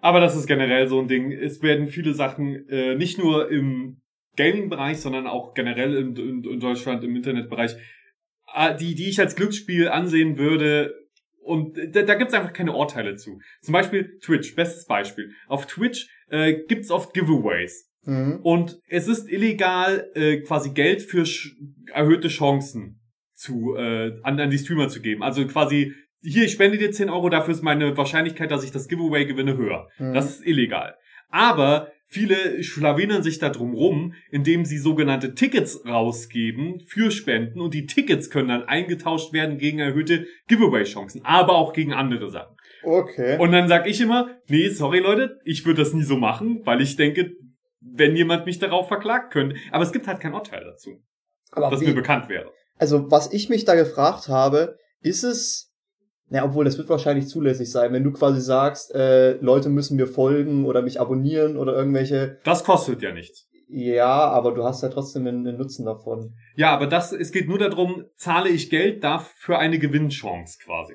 [0.00, 1.32] Aber das ist generell so ein Ding.
[1.32, 3.96] Es werden viele Sachen äh, nicht nur im
[4.36, 7.76] Gaming-Bereich, sondern auch generell in, in, in Deutschland im Internetbereich,
[8.54, 10.94] äh, die, die ich als Glücksspiel ansehen würde.
[11.42, 13.40] Und da, da gibt's einfach keine Urteile zu.
[13.60, 15.30] Zum Beispiel Twitch, bestes Beispiel.
[15.46, 17.90] Auf Twitch äh, gibt's oft Giveaways.
[18.06, 18.40] Mhm.
[18.42, 21.24] Und es ist illegal, äh, quasi Geld für
[21.92, 23.00] erhöhte Chancen
[23.34, 25.22] zu äh, an, an die Streamer zu geben.
[25.22, 28.88] Also quasi, hier, ich spende dir 10 Euro, dafür ist meine Wahrscheinlichkeit, dass ich das
[28.88, 29.88] Giveaway gewinne, höher.
[29.98, 30.14] Mhm.
[30.14, 30.96] Das ist illegal.
[31.28, 37.74] Aber viele schlawinern sich da drum rum, indem sie sogenannte Tickets rausgeben für Spenden und
[37.74, 42.56] die Tickets können dann eingetauscht werden gegen erhöhte Giveaway-Chancen, aber auch gegen andere Sachen.
[42.84, 43.36] Okay.
[43.38, 46.80] Und dann sag ich immer, nee, sorry Leute, ich würde das nie so machen, weil
[46.80, 47.32] ich denke,
[47.80, 49.56] wenn jemand mich darauf verklagt könnte.
[49.72, 51.02] Aber es gibt halt kein Urteil dazu,
[51.50, 52.52] Aber das wie- mir bekannt wäre.
[52.78, 55.65] Also, was ich mich da gefragt habe, ist es,
[56.28, 60.06] na, obwohl das wird wahrscheinlich zulässig sein, wenn du quasi sagst, äh, Leute müssen mir
[60.08, 63.48] folgen oder mich abonnieren oder irgendwelche, Das kostet ja nichts.
[63.68, 66.34] ja, aber du hast ja trotzdem einen, einen Nutzen davon.
[66.56, 70.94] Ja, aber das, es geht nur darum, zahle ich Geld dafür eine Gewinnchance quasi.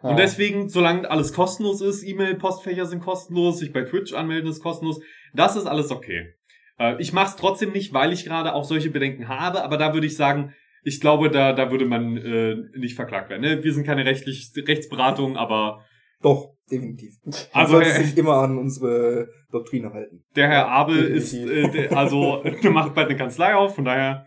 [0.00, 0.10] Ah.
[0.10, 5.00] Und deswegen, solange alles kostenlos ist, E-Mail-Postfächer sind kostenlos, sich bei Twitch anmelden ist kostenlos,
[5.32, 6.34] das ist alles okay.
[6.78, 9.94] Äh, ich mache es trotzdem nicht, weil ich gerade auch solche Bedenken habe, aber da
[9.94, 10.52] würde ich sagen,
[10.84, 13.40] ich glaube, da, da würde man äh, nicht verklagt werden.
[13.42, 13.64] Ne?
[13.64, 15.84] Wir sind keine rechtlich, Rechtsberatung, aber
[16.22, 17.14] Doch, definitiv.
[17.52, 20.24] Also, sollte äh, sich immer an unsere Doktrine halten.
[20.36, 21.74] der Herr Abel definitiv.
[21.74, 24.26] ist, äh, also, der macht bald eine Kanzlei auf, von daher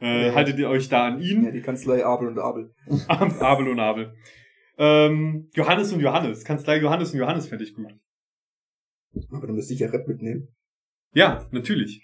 [0.00, 0.34] äh, Ja.
[0.34, 1.52] haltet ihr euch da an Ja, ihn.
[1.52, 2.72] die Kanzlei Abel und Abel.
[3.08, 4.14] Abel und Abel.
[4.78, 6.44] Ähm, Johannes und Johannes.
[6.44, 7.92] Kanzlei Johannes und Johannes fände ich gut.
[9.32, 10.48] Aber dann müsste ich ja Rap mitnehmen.
[11.14, 12.00] Ja, natürlich.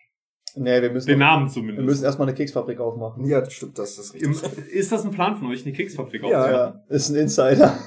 [0.57, 1.85] Nee, wir müssen, Den Namen wir zumindest.
[1.87, 3.25] müssen erstmal eine Keksfabrik aufmachen.
[3.29, 4.69] Ja, stimmt, das ist Im, richtig.
[4.69, 6.81] ist das ein Plan von euch, eine Keksfabrik Ja, aufzumachen?
[6.88, 7.79] Ja, ist ein Insider.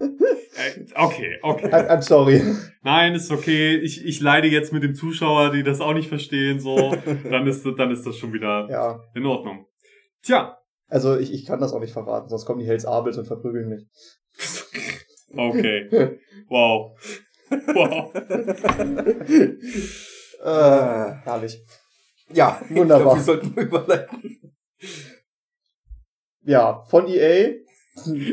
[0.00, 1.66] Äh, okay, okay.
[1.66, 2.40] I'm, I'm sorry.
[2.82, 3.76] Nein, ist okay.
[3.76, 6.94] Ich, ich leide jetzt mit dem Zuschauer, die das auch nicht verstehen, so.
[7.30, 9.00] Dann ist, dann ist das schon wieder Ja.
[9.14, 9.66] in Ordnung.
[10.22, 10.56] Tja,
[10.88, 13.68] Also ich, ich kann das auch nicht verraten, sonst kommen die Hells Abels und verprügeln
[13.68, 13.86] mich.
[15.36, 16.18] okay.
[16.48, 16.96] Wow.
[17.50, 18.12] Wow.
[20.44, 21.58] Äh, herrlich.
[22.34, 23.16] Ja, Wunderbar.
[23.18, 24.40] Ich glaub, wir sollten überleiten.
[26.44, 27.54] Ja, von EA.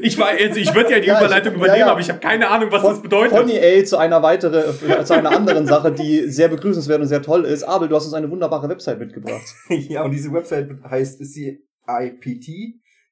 [0.01, 1.91] Ich war jetzt, ich würde ja die Ja, ich- Überleitung ja, übernehmen, ja.
[1.91, 3.37] aber ich habe keine Ahnung, was Von, das bedeutet.
[3.37, 7.21] von EA zu einer weitere, äh, zu einer anderen Sache, die sehr begrüßenswert und sehr
[7.21, 7.63] toll ist.
[7.63, 9.45] Abel, du hast uns eine wunderbare Website mitgebracht.
[9.69, 12.47] Ja, und diese Website heißt CIPT,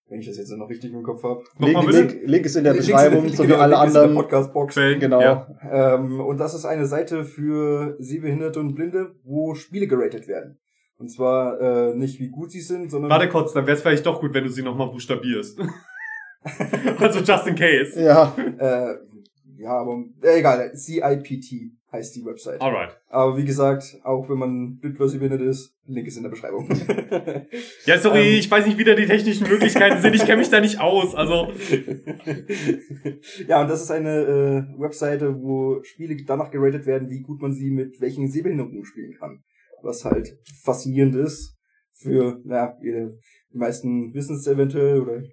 [0.09, 1.43] wenn ich das jetzt noch richtig im Kopf habe.
[1.59, 1.83] Link?
[1.91, 4.15] Link, Link ist in der Beschreibung, so wie alle anderen.
[4.15, 4.73] Podcast-Box.
[4.99, 5.21] Genau.
[5.21, 5.47] Ja.
[5.71, 10.59] Ähm, und das ist eine Seite für Sehbehinderte und Blinde, wo Spiele geratet werden.
[10.99, 14.05] Und zwar äh, nicht wie gut sie sind, sondern Warte kurz, dann wäre es vielleicht
[14.05, 15.57] doch gut, wenn du sie nochmal buchstabierst.
[16.99, 18.01] also just in case.
[18.01, 18.95] Ja, äh,
[19.57, 22.61] ja, aber äh, egal, CIPT heißt die Website.
[22.61, 22.97] Alright.
[23.07, 26.69] Aber wie gesagt, auch wenn man bitversibindet ist, Link ist in der Beschreibung.
[27.85, 28.39] Ja, sorry, Ähm.
[28.39, 30.13] ich weiß nicht, wie da die technischen Möglichkeiten sind.
[30.13, 31.15] Ich kenne mich da nicht aus.
[31.15, 31.47] Also,
[33.47, 37.53] ja, und das ist eine äh, Webseite, wo Spiele danach geratet werden, wie gut man
[37.53, 39.43] sie mit welchen Sehbehinderungen spielen kann.
[39.83, 41.57] Was halt faszinierend ist
[41.93, 43.17] für, naja, ihr,
[43.53, 45.23] die meisten wissen es eventuell oder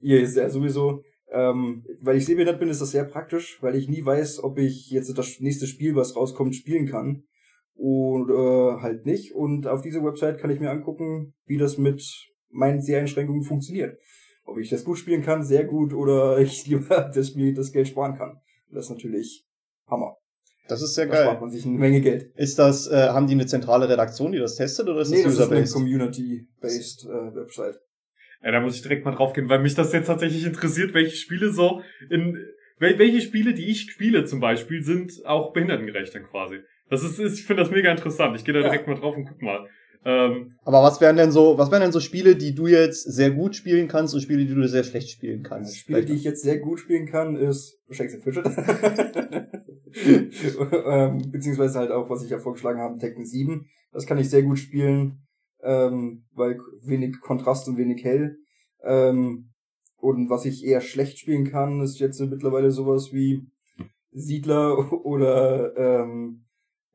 [0.00, 1.02] ihr ist ja sowieso.
[1.30, 4.90] Ähm, weil ich sehbehindert bin, ist das sehr praktisch, weil ich nie weiß, ob ich
[4.90, 7.24] jetzt das nächste Spiel, was rauskommt, spielen kann.
[7.74, 9.34] Und äh, halt nicht.
[9.34, 12.04] Und auf dieser Website kann ich mir angucken, wie das mit
[12.50, 13.98] meinen Seheinschränkungen funktioniert.
[14.44, 17.88] Ob ich das gut spielen kann, sehr gut, oder ich lieber das Spiel das Geld
[17.88, 18.38] sparen kann.
[18.70, 19.46] Das ist natürlich
[19.86, 20.21] Hammer.
[20.68, 21.40] Das ist sehr Da spart geil.
[21.40, 22.30] man sich eine Menge Geld.
[22.36, 25.36] Ist das, äh, haben die eine zentrale Redaktion, die das testet, oder ist nee, das
[25.36, 25.74] das ist eine user-based?
[25.74, 27.76] Community-based äh, Website.
[28.44, 31.16] ja, da muss ich direkt mal drauf gehen, weil mich das jetzt tatsächlich interessiert, welche
[31.16, 32.38] Spiele so in,
[32.78, 36.58] wel, welche Spiele, die ich spiele zum Beispiel, sind auch behindertengerecht dann quasi.
[36.90, 38.36] Das ist, ist ich finde das mega interessant.
[38.36, 38.68] Ich gehe da Ja.
[38.68, 39.66] direkt mal drauf und guck mal.
[40.04, 43.30] Ähm, Aber was wären denn so, was wären denn so Spiele, die du jetzt sehr
[43.30, 45.76] gut spielen kannst und Spiele, die du sehr schlecht spielen kannst?
[45.78, 48.44] Spiele, die ich jetzt sehr gut spielen kann, ist Shakes and Fidget.
[50.86, 53.66] ähm, beziehungsweise halt auch, was ich ja vorgeschlagen habe, Tekken 7.
[53.92, 55.26] Das kann ich sehr gut spielen,
[55.62, 58.38] ähm, weil wenig Kontrast und wenig hell.
[58.82, 59.50] Ähm,
[59.96, 63.46] und was ich eher schlecht spielen kann, ist jetzt mittlerweile sowas wie
[64.10, 66.44] Siedler oder ähm,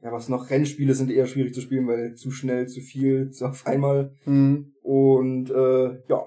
[0.01, 3.45] ja, was noch Rennspiele sind eher schwierig zu spielen, weil zu schnell, zu viel, zu
[3.47, 4.13] auf einmal.
[4.23, 4.73] Hm.
[4.83, 6.25] Und äh, ja.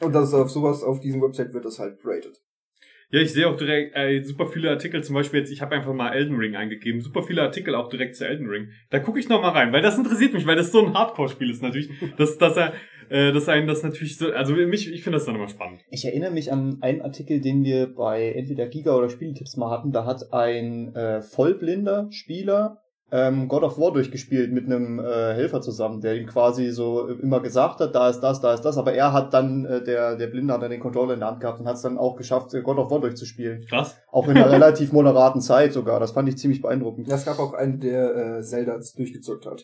[0.00, 2.42] Und das ist auf sowas, auf diesem Website wird das halt rated.
[3.12, 5.92] Ja, ich sehe auch direkt äh, super viele Artikel, zum Beispiel jetzt, ich habe einfach
[5.92, 8.70] mal Elden Ring eingegeben, super viele Artikel auch direkt zu Elden Ring.
[8.88, 11.50] Da gucke ich noch mal rein, weil das interessiert mich, weil das so ein Hardcore-Spiel
[11.50, 12.72] ist natürlich, dass, dass er,
[13.10, 15.82] äh, dass einen das natürlich so, also mich, ich finde das dann immer spannend.
[15.90, 19.92] Ich erinnere mich an einen Artikel, den wir bei entweder Giga oder Spieletipps mal hatten.
[19.92, 22.81] Da hat ein äh, vollblinder Spieler
[23.12, 27.40] ähm, God of War durchgespielt mit einem äh, Helfer zusammen, der ihm quasi so immer
[27.40, 30.28] gesagt hat, da ist das, da ist das, aber er hat dann, äh, der, der
[30.28, 32.54] Blinde hat dann den Controller in der Hand gehabt und hat es dann auch geschafft,
[32.54, 33.66] äh, God of War durchzuspielen.
[33.68, 34.00] Krass.
[34.10, 36.00] Auch in einer relativ moderaten Zeit sogar.
[36.00, 37.06] Das fand ich ziemlich beeindruckend.
[37.06, 39.62] Ja, es gab auch einen, der äh, Zeldas durchgezockt hat.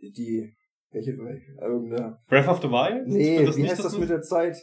[0.00, 0.54] Die,
[0.92, 3.08] welche, irgendeine, Breath of the Wild?
[3.08, 4.56] nee, Wird wie heißt das mit der Zeit?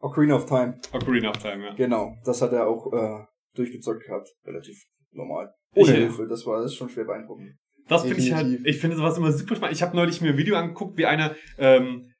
[0.00, 0.78] Ocarina of Time.
[0.94, 1.74] Ocarina of Time, ja.
[1.74, 4.34] Genau, das hat er auch äh, durchgezockt gehabt.
[4.46, 4.82] Relativ
[5.14, 5.52] normal.
[5.74, 7.54] Ohne Hilfe, das war das ist schon schwer beeindruckend.
[7.88, 9.76] Das finde ich halt, ich finde sowas immer super spannend.
[9.76, 12.10] Ich habe neulich mir ein Video angeguckt, wie einer ähm,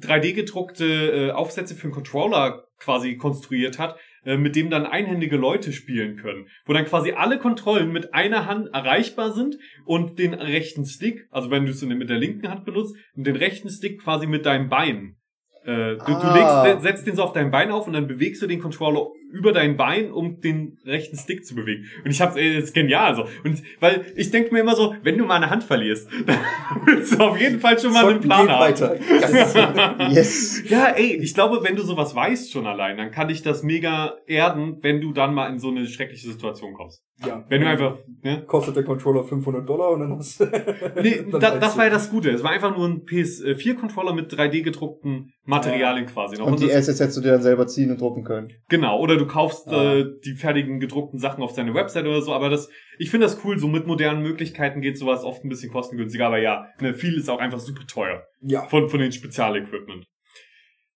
[0.00, 0.84] 3D gedruckte
[1.28, 6.16] äh, Aufsätze für einen Controller quasi konstruiert hat, äh, mit dem dann einhändige Leute spielen
[6.16, 6.46] können.
[6.64, 11.50] Wo dann quasi alle Kontrollen mit einer Hand erreichbar sind und den rechten Stick, also
[11.50, 14.70] wenn du es mit der linken Hand benutzt, und den rechten Stick quasi mit deinem
[14.70, 15.16] Bein.
[15.64, 16.64] Äh, du, du Ah.
[16.64, 19.52] legst, setzt den so auf dein Bein auf und dann bewegst du den Controller über
[19.52, 21.86] dein Bein, um den rechten Stick zu bewegen.
[22.04, 23.26] Und ich hab's, ey, das ist genial so.
[23.44, 26.38] Und weil ich denke mir immer so, wenn du mal eine Hand verlierst, dann
[26.84, 28.60] willst du auf jeden Fall schon mal einen Zocken Plan geht haben.
[28.60, 30.08] weiter.
[30.12, 30.62] Yes.
[30.68, 34.16] Ja, ey, ich glaube, wenn du sowas weißt schon allein, dann kann dich das mega
[34.26, 37.02] erden, wenn du dann mal in so eine schreckliche Situation kommst.
[37.24, 37.44] Ja.
[37.48, 38.42] Wenn du einfach, ne?
[38.46, 40.44] Kostet der Controller 500 Dollar und dann hast du...
[41.02, 42.30] Nee, dann da, das war ja das Gute.
[42.30, 46.46] Es war einfach nur ein PS4-Controller mit 3D gedruckten Materialien quasi noch.
[46.46, 48.52] Und die Assets hättest du dir dann selber ziehen und drucken können.
[48.68, 49.94] Genau, oder du kaufst Ah.
[49.94, 53.44] äh, die fertigen gedruckten Sachen auf deine Website oder so, aber das, ich finde das
[53.44, 57.16] cool, so mit modernen Möglichkeiten geht sowas oft ein bisschen kostengünstiger, aber ja, ne, viel
[57.16, 58.62] ist auch einfach super teuer Ja.
[58.68, 60.06] von, von den Spezialequipment.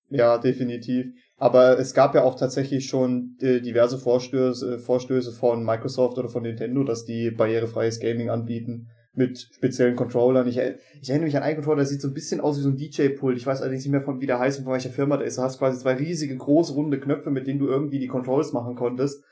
[0.08, 1.06] Ja, definitiv.
[1.36, 6.42] Aber es gab ja auch tatsächlich schon äh, diverse Vorstöße, Vorstöße von Microsoft oder von
[6.42, 10.46] Nintendo, dass die barrierefreies Gaming anbieten mit speziellen Controllern.
[10.46, 12.68] Ich, ich erinnere mich an einen Controller, der sieht so ein bisschen aus wie so
[12.68, 13.36] ein DJ-Pult.
[13.36, 15.38] Ich weiß allerdings nicht mehr von wie der heißt und von welcher Firma der ist.
[15.38, 18.76] Du hast quasi zwei riesige, große, runde Knöpfe, mit denen du irgendwie die Controls machen
[18.76, 19.24] konntest.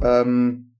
[0.00, 0.76] Ähm,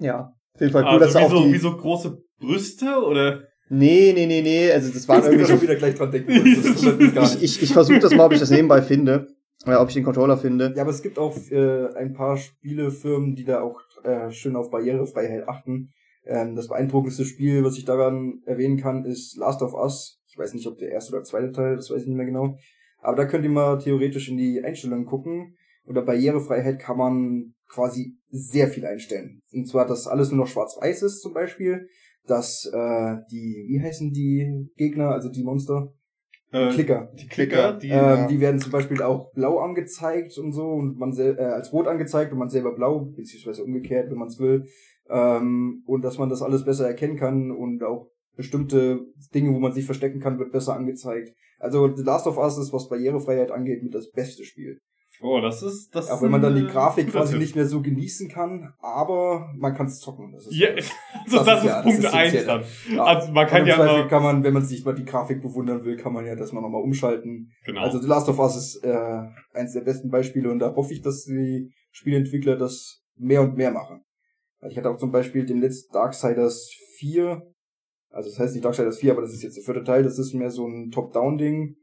[0.00, 1.52] ja, auf jeden Fall cool, dass also da wie auch so, die...
[1.52, 3.47] wie so große Brüste oder?
[3.70, 6.32] Nee, nee, nee, nee, also das waren bin irgendwie ich schon wieder gleich dran denken.
[7.22, 9.28] Ich, ich, ich versuche das mal, ob ich das nebenbei finde.
[9.66, 10.72] Äh, ob ich den Controller finde.
[10.76, 14.70] Ja, aber es gibt auch äh, ein paar Spielefirmen, die da auch äh, schön auf
[14.70, 15.92] Barrierefreiheit achten.
[16.24, 20.20] Ähm, das beeindruckendste Spiel, was ich daran erwähnen kann, ist Last of Us.
[20.28, 22.56] Ich weiß nicht, ob der erste oder zweite Teil, das weiß ich nicht mehr genau.
[23.00, 25.56] Aber da könnt ihr mal theoretisch in die Einstellungen gucken.
[25.84, 29.40] Unter Barrierefreiheit kann man quasi sehr viel einstellen.
[29.52, 31.88] Und zwar, dass alles nur noch schwarz-weiß ist zum Beispiel.
[32.28, 35.92] Dass äh, die, wie heißen die Gegner, also die Monster?
[36.52, 37.12] Die Äh, Klicker.
[37.18, 41.12] Die Klicker, die, Ähm, die werden zum Beispiel auch blau angezeigt und so und man
[41.12, 44.66] sel äh, als rot angezeigt und man selber blau, beziehungsweise umgekehrt, wenn man es will.
[45.10, 49.00] Ähm, und dass man das alles besser erkennen kann und auch bestimmte
[49.34, 51.34] Dinge, wo man sich verstecken kann, wird besser angezeigt.
[51.58, 54.78] Also The Last of Us ist, was Barrierefreiheit angeht, mit das beste Spiel.
[55.20, 56.10] Oh, das ist das.
[56.10, 59.86] Auch wenn man dann die Grafik quasi nicht mehr so genießen kann, aber man kann
[59.86, 60.30] es zocken.
[60.32, 60.84] Das ist Ja, also
[61.44, 62.64] das, ist, ja- das Punkt ist eins dann.
[62.94, 63.02] Ja.
[63.04, 65.96] Also man kann ja Zweifel kann man, wenn man sich mal die Grafik bewundern will,
[65.96, 67.50] kann man ja das mal nochmal umschalten.
[67.64, 67.80] genau.
[67.80, 69.22] Also The Last of Us ist äh,
[69.54, 73.72] eins der besten Beispiele und da hoffe ich, dass die Spieleentwickler das mehr und mehr
[73.72, 74.04] machen.
[74.68, 77.42] Ich hatte auch zum Beispiel den letzten Darksiders 4,
[78.10, 80.32] also das heißt nicht Darksiders 4, aber das ist jetzt der vierte Teil, das ist
[80.34, 81.76] mehr so ein Top-Down-Ding.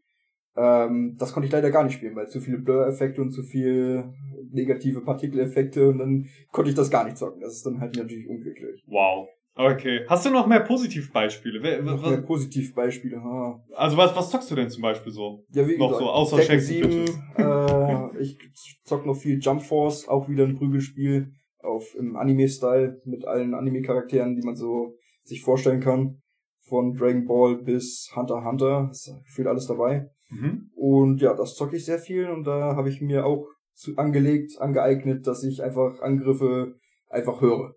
[0.58, 4.06] Ähm, das konnte ich leider gar nicht spielen, weil zu viele Blur-Effekte und zu viel
[4.52, 7.42] negative Partikeleffekte und dann konnte ich das gar nicht zocken.
[7.42, 8.84] Das ist dann halt natürlich unglücklich.
[8.88, 9.28] wow.
[9.58, 10.02] Okay.
[10.10, 11.64] Hast du noch mehr Positivbeispiele?
[11.64, 13.24] Wer- Noch was- mehr Positivbeispiele.
[13.24, 13.64] Ha.
[13.74, 15.46] Also was, was zockst du denn zum Beispiel so?
[15.52, 17.06] Ja, wie Noch gesagt, so, außer Tekken Shakes 7,
[17.38, 18.38] äh, ich
[18.84, 24.36] zock noch viel Jump Force, auch wieder ein Prügelspiel auf im Anime-Style mit allen Anime-Charakteren,
[24.36, 26.22] die man so sich vorstellen kann.
[26.68, 30.10] Von Dragon Ball bis Hunter x Hunter, ist gefühlt alles dabei.
[30.36, 30.70] Mhm.
[30.76, 34.60] Und ja, das zocke ich sehr viel und da habe ich mir auch zu, angelegt,
[34.60, 36.76] angeeignet, dass ich einfach Angriffe
[37.10, 37.76] einfach höre.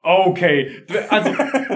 [0.00, 0.70] Okay,
[1.08, 1.30] also,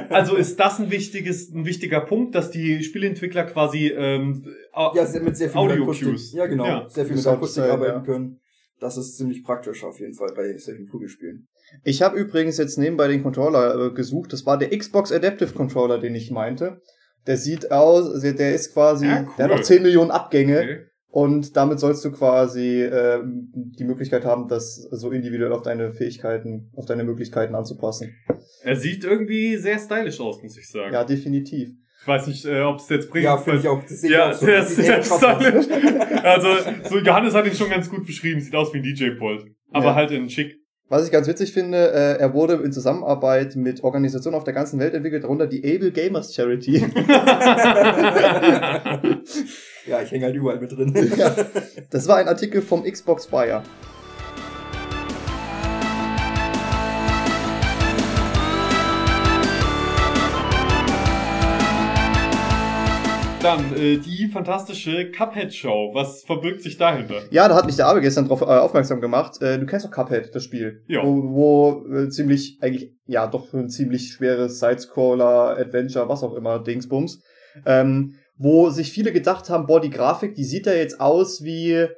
[0.08, 4.46] also ist das ein wichtiges, ein wichtiger Punkt, dass die Spieleentwickler quasi ähm,
[4.94, 6.08] Ja, sehr, mit sehr viel Audio mit Akustik.
[6.08, 6.32] Cues.
[6.32, 6.66] Ja, genau.
[6.66, 6.88] Ja.
[6.88, 8.04] Sehr viel mit Akustik arbeiten ja.
[8.04, 8.40] können.
[8.78, 11.48] Das ist ziemlich praktisch auf jeden Fall bei solchen Prügelspielen.
[11.84, 14.32] Ich habe übrigens jetzt nebenbei den Controller äh, gesucht.
[14.32, 16.80] Das war der Xbox Adaptive Controller, den ich meinte.
[17.26, 19.28] Der sieht aus, der der ist quasi, Ja, cool.
[19.38, 20.78] der hat auch 10 Millionen Abgänge okay.
[21.08, 26.70] und damit sollst du quasi ähm, die Möglichkeit haben, das so individuell auf deine Fähigkeiten,
[26.74, 28.14] auf deine Möglichkeiten anzupassen.
[28.62, 30.92] Er sieht irgendwie sehr stylisch aus, muss ich sagen.
[30.92, 31.68] Ja, definitiv.
[32.00, 33.24] Ich weiß nicht, äh, ob es jetzt bringt.
[33.24, 33.80] Ja, finde ich auch.
[33.84, 34.46] Das Ja, auch so.
[34.46, 35.06] sehr aus.
[35.06, 35.66] stylisch.
[36.24, 36.48] Also,
[36.88, 38.40] so Johannes hat ihn schon ganz gut beschrieben.
[38.40, 39.44] Sieht aus wie ein DJ-Pult.
[39.70, 39.94] Aber Ja.
[39.94, 40.56] halt in schick.
[40.92, 44.78] Was ich ganz witzig finde, äh, er wurde in Zusammenarbeit mit Organisationen auf der ganzen
[44.78, 46.80] Welt entwickelt, darunter die Able Gamers Charity.
[49.84, 50.94] Ja, ich hänge halt überall mit drin.
[51.16, 51.34] ja,
[51.90, 53.64] das war ein Artikel vom Xbox Buyer.
[63.42, 65.90] Dann äh, die fantastische Cuphead-Show.
[65.94, 67.22] Was verbirgt sich dahinter?
[67.32, 69.42] Ja, da hat mich der Abe gestern drauf äh, aufmerksam gemacht.
[69.42, 70.84] Äh, du kennst doch Cuphead, das Spiel.
[70.86, 71.02] Ja.
[71.02, 76.60] Wo, wo äh, ziemlich, eigentlich, ja, doch ein ziemlich schweres Sidescroller, Adventure, was auch immer,
[76.60, 77.20] Dingsbums.
[77.66, 81.88] Ähm, wo sich viele gedacht haben, boah, die Grafik, die sieht ja jetzt aus wie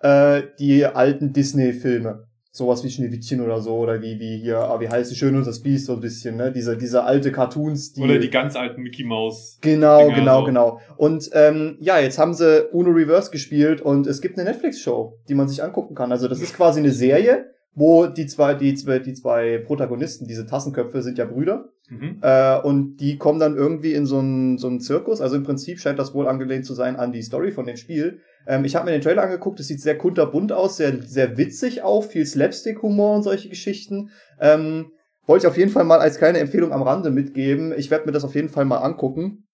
[0.00, 2.24] äh, die alten Disney-Filme.
[2.56, 5.44] Sowas wie Schneewittchen oder so, oder wie, wie hier, ah, wie heißt die Schön und
[5.44, 6.52] das Biest, so ein bisschen, ne?
[6.52, 8.00] Diese, diese alte Cartoons, die.
[8.00, 9.58] Oder die ganz alten Mickey Mouse.
[9.60, 10.46] Genau, Dinger genau, so.
[10.46, 10.80] genau.
[10.96, 15.34] Und ähm, ja, jetzt haben sie Uno Reverse gespielt und es gibt eine Netflix-Show, die
[15.34, 16.12] man sich angucken kann.
[16.12, 20.46] Also das ist quasi eine Serie, wo die zwei, die zwei, die zwei Protagonisten, diese
[20.46, 21.70] Tassenköpfe, sind ja Brüder.
[21.88, 22.18] Mhm.
[22.22, 25.20] Äh, und die kommen dann irgendwie in so einen so einen Zirkus.
[25.20, 28.20] Also im Prinzip scheint das wohl angelehnt zu sein an die Story von dem Spiel.
[28.46, 31.82] Ähm, ich habe mir den Trailer angeguckt, es sieht sehr kunterbunt aus, sehr, sehr witzig
[31.82, 34.10] auch, viel Slapstick-Humor und solche Geschichten.
[34.40, 34.92] Ähm,
[35.26, 37.72] wollte ich auf jeden Fall mal als kleine Empfehlung am Rande mitgeben.
[37.76, 39.46] Ich werde mir das auf jeden Fall mal angucken.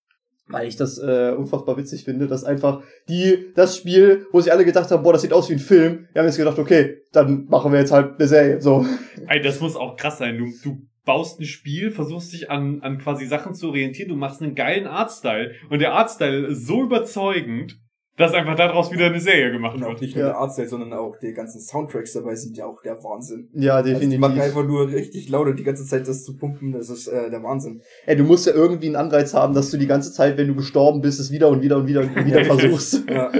[0.49, 4.65] Weil ich das äh, unfassbar witzig finde, dass einfach die, das Spiel, wo sich alle
[4.65, 7.45] gedacht haben, boah, das sieht aus wie ein Film, wir haben jetzt gedacht, okay, dann
[7.45, 8.61] machen wir jetzt halt eine Serie.
[8.61, 8.85] So.
[9.29, 10.39] Ey, das muss auch krass sein.
[10.39, 14.43] Du, du baust ein Spiel, versuchst dich an, an quasi Sachen zu orientieren, du machst
[14.43, 17.79] einen geilen Artstyle und der Artstyle ist so überzeugend,
[18.21, 20.03] dass einfach daraus wieder eine Serie gemacht Und auch wird.
[20.03, 20.31] nicht nur Ja.
[20.33, 23.49] der Artstyle, sondern auch die ganzen Soundtracks dabei sind ja auch der Wahnsinn.
[23.55, 24.21] Ja, Also die definitiv.
[24.21, 27.31] machen einfach nur richtig laut und die ganze Zeit das zu pumpen, das ist äh,
[27.31, 27.83] der Wahnsinn.
[28.07, 30.55] Ey, du musst ja irgendwie einen Anreiz haben, dass du die ganze Zeit, wenn du
[30.55, 33.09] gestorben bist, es wieder und wieder und wieder und wieder versuchst.
[33.11, 33.33] Ja.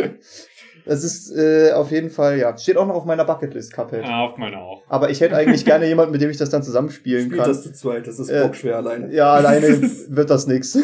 [0.87, 2.57] Das ist äh, auf jeden Fall, ja.
[2.57, 4.03] Steht auch noch auf meiner Bucketlist, Cuphead.
[4.03, 4.83] Ja, auf meiner auch.
[4.89, 7.49] Aber ich hätte eigentlich gerne jemanden, mit dem ich das dann zusammenspielen Spielt kann.
[7.49, 9.13] das zu zweit, das ist Äh, bockschwer alleine.
[9.15, 9.67] Ja, alleine
[10.09, 10.77] wird das nix.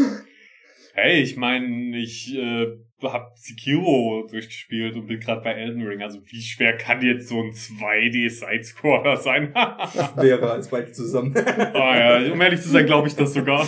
[0.93, 2.77] Hey, ich meine, ich äh,
[3.13, 6.03] hab Sekiro durchgespielt und bin gerade bei Elden Ring.
[6.03, 9.51] Also wie schwer kann jetzt so ein 2D-Sidescroller sein?
[9.55, 11.35] ah Wäre als beide zusammen.
[11.37, 13.67] ja, um ehrlich zu sein, glaube ich das sogar.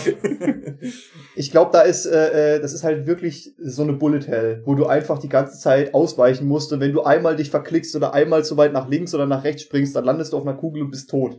[1.35, 4.75] Ich glaube, da ist, äh, äh, das ist halt wirklich so eine Bullet Hell, wo
[4.75, 8.43] du einfach die ganze Zeit ausweichen musst und wenn du einmal dich verklickst oder einmal
[8.43, 10.91] zu weit nach links oder nach rechts springst, dann landest du auf einer Kugel und
[10.91, 11.37] bist tot.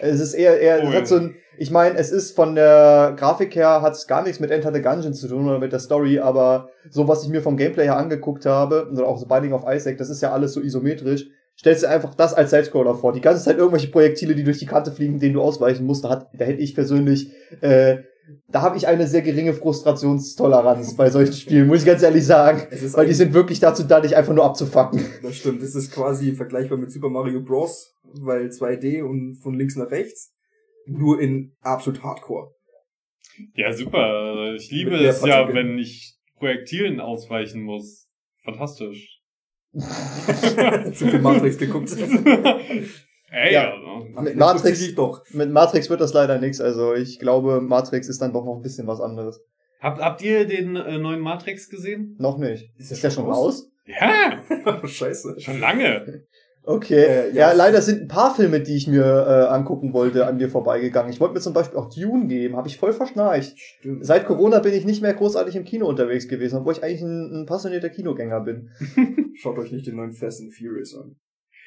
[0.00, 3.54] Es ist eher, eher, es hat so ein, ich meine, es ist von der Grafik
[3.54, 6.18] her, hat es gar nichts mit Enter the Gungeon zu tun oder mit der Story,
[6.18, 9.64] aber so was ich mir vom Gameplay her angeguckt habe, oder auch so Binding of
[9.68, 11.26] Isaac, das ist ja alles so isometrisch,
[11.58, 13.12] stellst du einfach das als Sidescroller vor.
[13.12, 16.10] Die ganze Zeit irgendwelche Projektile, die durch die Kante fliegen, denen du ausweichen musst, da,
[16.10, 17.98] hat, da hätte ich persönlich, äh,
[18.48, 22.62] da habe ich eine sehr geringe Frustrationstoleranz bei solchen Spielen, muss ich ganz ehrlich sagen.
[22.92, 25.04] Weil die sind wirklich dazu da, dich einfach nur abzufacken.
[25.22, 29.76] Das stimmt, das ist quasi vergleichbar mit Super Mario Bros., weil 2D und von links
[29.76, 30.34] nach rechts,
[30.86, 32.52] nur in absolut Hardcore.
[33.54, 34.54] Ja, super.
[34.54, 38.10] Ich liebe Mit es ja, wenn ich Projektilen ausweichen muss.
[38.42, 39.20] Fantastisch.
[39.74, 41.90] Zu viel Matrix geguckt.
[43.30, 43.72] Ey, Ja.
[43.72, 44.06] also.
[44.16, 44.94] Ende Matrix-.
[45.32, 46.60] Mit Matrix wird das leider nichts.
[46.60, 49.40] Also ich glaube, Matrix ist dann doch noch ein bisschen was anderes.
[49.80, 52.14] Habt, habt ihr den äh, neuen Matrix gesehen?
[52.18, 52.70] Noch nicht.
[52.78, 53.36] Ist Ist, der schon raus?
[53.36, 53.70] raus?
[53.86, 54.42] Ja,
[54.86, 55.40] Scheiße.
[55.40, 56.24] schon lange.
[56.66, 57.04] Okay.
[57.04, 57.50] Äh, ja.
[57.50, 57.52] ja.
[57.52, 61.12] leider sind ein paar Filme, die ich mir äh, angucken wollte, an mir vorbeigegangen.
[61.12, 63.52] Ich wollte mir zum Beispiel auch Dune geben, habe ich voll verschnarcht.
[63.58, 64.04] Stimmt.
[64.06, 67.42] Seit Corona bin ich nicht mehr großartig im Kino unterwegs gewesen, obwohl ich eigentlich ein,
[67.42, 68.70] ein passionierter Kinogänger bin.
[69.36, 71.16] Schaut euch nicht den neuen Fast and Furious an.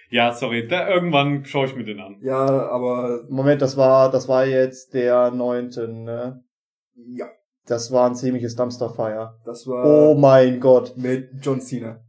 [0.10, 2.16] Ja, sorry, da, irgendwann schaue ich mir den an.
[2.22, 2.38] Ja,
[2.70, 6.44] aber Moment, das war, das war jetzt der neunte, ne?
[6.96, 7.26] ja,
[7.66, 9.36] Das war ein ziemliches Dumpsterfire.
[9.46, 10.96] das war Oh mein Gott.
[10.96, 12.00] mit John Cena.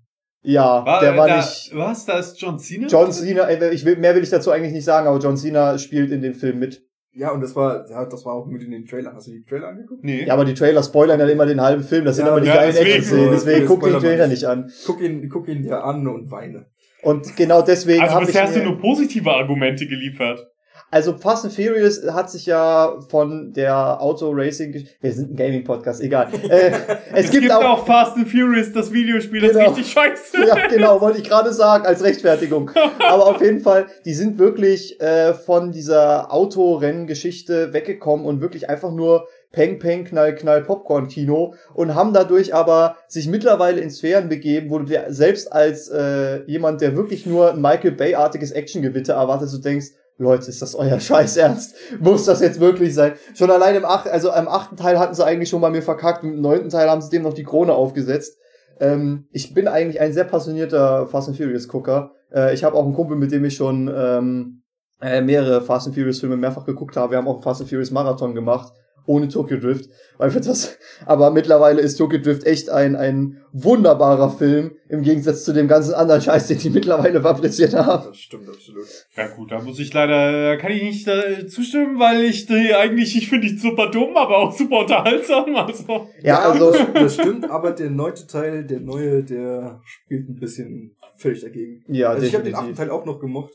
[0.51, 1.71] Ja, War, der war da, nicht.
[1.75, 2.07] Was?
[2.07, 2.87] Da ist John Cena?
[2.87, 5.77] John Cena, ey, ich will, mehr will ich dazu eigentlich nicht sagen, aber John Cena
[5.77, 6.83] spielt in dem Film mit.
[7.13, 9.15] Ja, und das war, ja, das war auch mit in den Trailern.
[9.15, 10.03] Hast du die Trailer angeguckt?
[10.05, 10.25] Nee.
[10.25, 12.47] Ja, aber die Trailer spoilern ja immer den halben Film, das sind Ja, aber die
[12.47, 12.97] ja, geilen deswegen.
[12.97, 14.37] Action-Szenen, deswegen Ja, guck wir Trailer nicht.
[14.41, 14.73] nicht an.
[14.87, 16.67] Guck ihn, guck ihn dir an und weine.
[17.03, 20.47] Und genau deswegen also habe ich bisher hast du nur positive Argumente geliefert.
[20.91, 26.29] Also Fast and Furious hat sich ja von der Auto-Racing, wir sind ein Gaming-Podcast, egal.
[26.49, 26.73] Äh,
[27.13, 29.71] es, gibt, auch, Fast and Furious, das Videospiel, das Genau.
[29.71, 30.47] ist richtig scheiße.
[30.47, 32.71] ja, genau, wollte ich gerade sagen, als Rechtfertigung.
[33.09, 38.91] Aber auf jeden Fall, die sind wirklich äh, von dieser Autorenngeschichte weggekommen und wirklich einfach
[38.93, 44.71] nur Peng, Peng, Knall, Knall, Popcorn-Kino und haben dadurch aber sich mittlerweile in Sphären begeben,
[44.71, 49.49] wo du dir selbst als äh, jemand, der wirklich nur ein Michael Bay-artiges Actiongewitter erwartet,
[49.49, 51.75] so denkst, Leute, ist das euer Scheiß ernst?
[52.01, 53.13] Muss das jetzt wirklich sein?
[53.35, 56.25] Schon allein im achten, also im achten Teil hatten sie eigentlich schon bei mir verkackt
[56.25, 58.37] im neunten Teil haben sie dem noch die Krone aufgesetzt.
[58.81, 62.13] Ähm, ich bin eigentlich ein sehr passionierter Fast and Furious Gucker.
[62.33, 64.63] Äh, ich habe auch einen Kumpel, mit dem ich schon ähm,
[65.01, 67.13] äh, mehrere Fast and Furious Filme mehrfach geguckt habe.
[67.13, 68.73] Wir haben auch einen Fast and Furious Marathon gemacht,
[69.09, 74.31] ohne Tokyo Drift, weil wir das, aber mittlerweile ist Tokyo Drift echt ein, ein wunderbarer
[74.31, 78.05] Film, im Gegensatz zu dem ganzen anderen Scheiß, den die mittlerweile fabriziert haben.
[78.09, 78.87] Das stimmt absolut.
[79.17, 83.17] Ja gut, da muss ich leider, kann ich nicht äh, zustimmen, weil ich die eigentlich,
[83.17, 85.57] ich finde die super dumm, aber auch super unterhaltsam.
[85.57, 86.09] Also.
[86.23, 90.97] Ja, also, das, das stimmt, aber der neunte Teil, der neue, der spielt ein bisschen
[91.17, 91.83] völlig dagegen.
[91.89, 92.75] ja, also ich habe den achten.
[92.75, 93.55] Teil auch noch gemocht.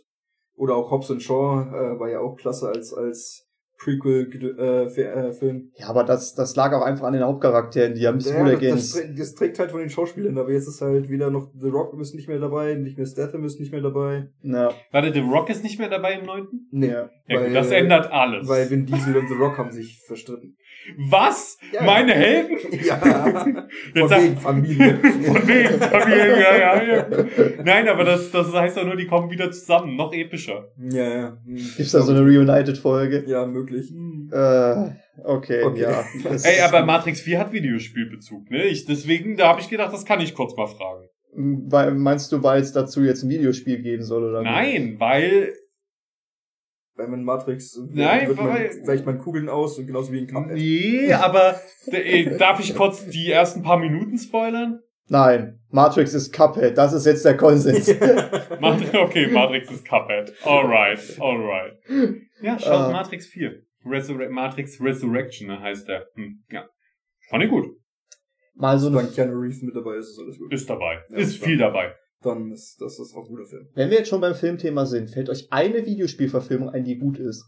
[0.56, 3.48] Oder auch Hobbs Shaw äh, war ja auch klasse als als
[3.84, 4.58] Prequel-Film.
[4.60, 4.84] Äh,
[5.30, 5.72] äh, Film.
[5.76, 8.48] Ja, aber das, das lag auch einfach an den Hauptcharakteren, die haben nicht so gut
[8.48, 8.96] Ja, das, das, ergänzt.
[8.98, 12.00] trä- das trägt halt von den Schauspielern, aber jetzt ist halt wieder noch The Rock
[12.00, 14.30] ist nicht mehr dabei, nicht mehr Statham ist nicht mehr dabei.
[14.42, 16.68] Ja, Warte, The Rock ist nicht mehr dabei im neunten?
[16.72, 17.10] Nee, ja.
[17.28, 18.48] Ja Weil- gut, das ändert alles.
[18.48, 20.56] weil Vin Diesel und The Rock haben sich verstritten.
[20.98, 21.58] Was?
[21.72, 21.84] Ja.
[21.84, 22.58] Meine Helden?
[22.84, 24.98] Ja, von Jetzt wegen Familie.
[25.00, 27.08] Von wegen Familie, ja, ja, ja.
[27.64, 29.96] Nein, aber das, das heißt doch nur, die kommen wieder zusammen.
[29.96, 30.70] Noch epischer.
[30.78, 31.38] ja, ja.
[31.46, 31.56] Hm.
[31.78, 33.24] Gibt's da so eine Reunited-Folge?
[33.28, 33.92] Ja, möglich.
[34.32, 34.90] Äh,
[35.24, 35.82] okay, Okay.
[35.82, 36.04] ja.
[36.44, 38.64] Ey, aber Matrix 4 hat Videospielbezug, ne?
[38.66, 41.08] Ich, deswegen, da habe ich gedacht, das kann ich kurz mal fragen.
[41.36, 44.42] Weil, meinst du, weil es dazu jetzt ein Videospiel geben soll, oder?
[44.44, 45.54] Nein, weil
[46.96, 50.28] Weil man Matrix Nein, wird man, weil- weicht man Kugeln aus und genauso wie in
[50.28, 50.54] Cuphead.
[50.56, 54.80] Nee, aber äh, darf ich kurz die ersten paar Minuten spoilern?
[55.10, 57.88] Nein, Matrix ist Cuphead, das ist jetzt der Konsens.
[58.94, 60.34] Okay, Matrix ist Cuphead.
[60.46, 61.74] Alright, alright.
[62.42, 62.92] Ja, schaut Ah.
[62.92, 63.52] Matrix 4.
[63.86, 66.06] Resurre Matrix Resurrection heißt der.
[66.16, 66.66] Hm, ja.
[67.30, 67.66] Fand ich gut.
[68.56, 70.54] Mal so eine, Solange Keanu Reeves mit dabei ist, ist alles gut.
[70.54, 71.00] Ist dabei.
[71.10, 71.48] Ja, ist klar.
[71.50, 71.94] viel dabei.
[72.24, 73.70] Dann ist das ist auch ein guter Film.
[73.74, 77.46] wenn wir jetzt schon beim Filmthema sind, fällt euch eine Videospielverfilmung ein, die gut ist?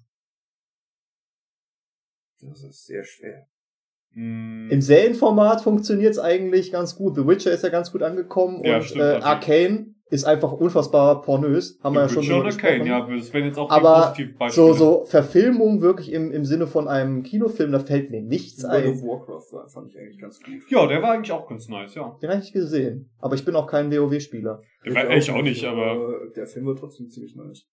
[2.41, 3.47] Das ist sehr schwer.
[4.11, 7.15] Hm, Im Serienformat funktioniert es eigentlich ganz gut.
[7.15, 9.19] The Witcher ist ja ganz gut angekommen Ja, und stimmt, äh.
[9.21, 11.79] Arcane ist einfach unfassbar pornös.
[11.83, 12.85] Haben wir ja schon Arcane, gesprochen.
[12.85, 14.13] ja, das wären jetzt auch Aber.
[14.49, 18.85] So, so Verfilmung wirklich im, im Sinne von einem Kinofilm, da fällt mir nichts World
[18.85, 18.93] ein.
[18.93, 20.55] of Warcraft war, fand ich eigentlich ganz gut.
[20.69, 22.15] Ja, der war eigentlich auch ganz nice, ja.
[22.21, 23.09] Den habe ich gesehen.
[23.19, 24.61] Aber ich bin auch kein WoW-Spieler.
[24.85, 27.65] War, ich auch nicht, aber Der Film war trotzdem ziemlich nice.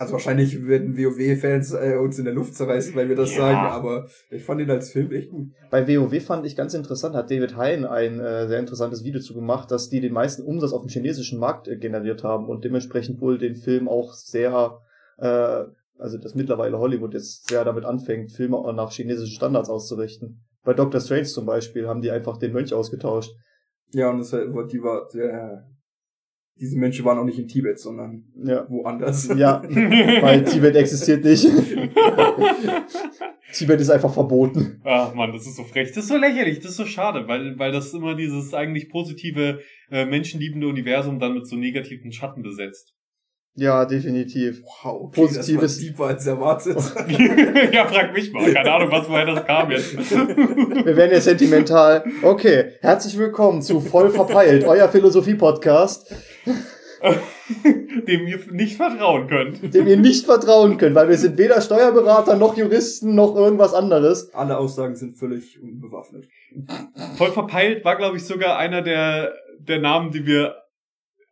[0.00, 3.36] Also wahrscheinlich werden WoW-Fans äh, uns in der Luft zerreißen, weil wir das Ja.
[3.42, 5.48] sagen, aber ich fand ihn als Film echt gut.
[5.70, 9.34] Bei WoW fand ich ganz interessant, hat David Hein ein äh, sehr interessantes Video zu
[9.34, 13.20] gemacht, dass die den meisten Umsatz auf dem chinesischen Markt äh, generiert haben und dementsprechend
[13.20, 14.80] wohl den Film auch sehr,
[15.18, 15.64] äh,
[15.98, 20.40] also dass mittlerweile Hollywood jetzt sehr damit anfängt, Filme auch nach chinesischen Standards auszurichten.
[20.64, 23.32] Bei Doctor Strange zum Beispiel haben die einfach den Mönch ausgetauscht.
[23.92, 25.68] Ja, und das, war- die war, der,
[26.58, 28.66] diese Menschen waren auch nicht in Tibet, sondern Ja.
[28.68, 29.28] woanders.
[29.36, 31.46] Ja, weil Tibet existiert nicht.
[33.52, 34.80] Tibet ist einfach verboten.
[34.84, 35.88] Ach man, das ist so frech.
[35.88, 39.60] Das ist so lächerlich, das ist so schade, weil, weil das immer dieses eigentlich positive,
[39.90, 42.94] äh, menschenliebende Universum dann mit so negativen Schatten besetzt.
[43.56, 44.62] Ja, definitiv.
[44.62, 46.76] Wow, okay, Positives- das war als erwartet.
[47.72, 48.52] ja, frag mich mal.
[48.54, 49.98] Keine Ahnung, was woher das kam jetzt.
[50.10, 52.04] Wir werden jetzt sentimental.
[52.22, 56.14] Okay, herzlich willkommen zu Voll verpeilt, euer Philosophie-Podcast,
[58.06, 59.74] Dem ihr nicht vertrauen könnt.
[59.74, 64.32] dem ihr nicht vertrauen könnt, weil wir sind weder Steuerberater noch Juristen noch irgendwas anderes.
[64.32, 66.28] Alle Aussagen sind völlig unbewaffnet.
[67.16, 70.54] Voll verpeilt war, glaube ich, sogar einer der, der Namen, die wir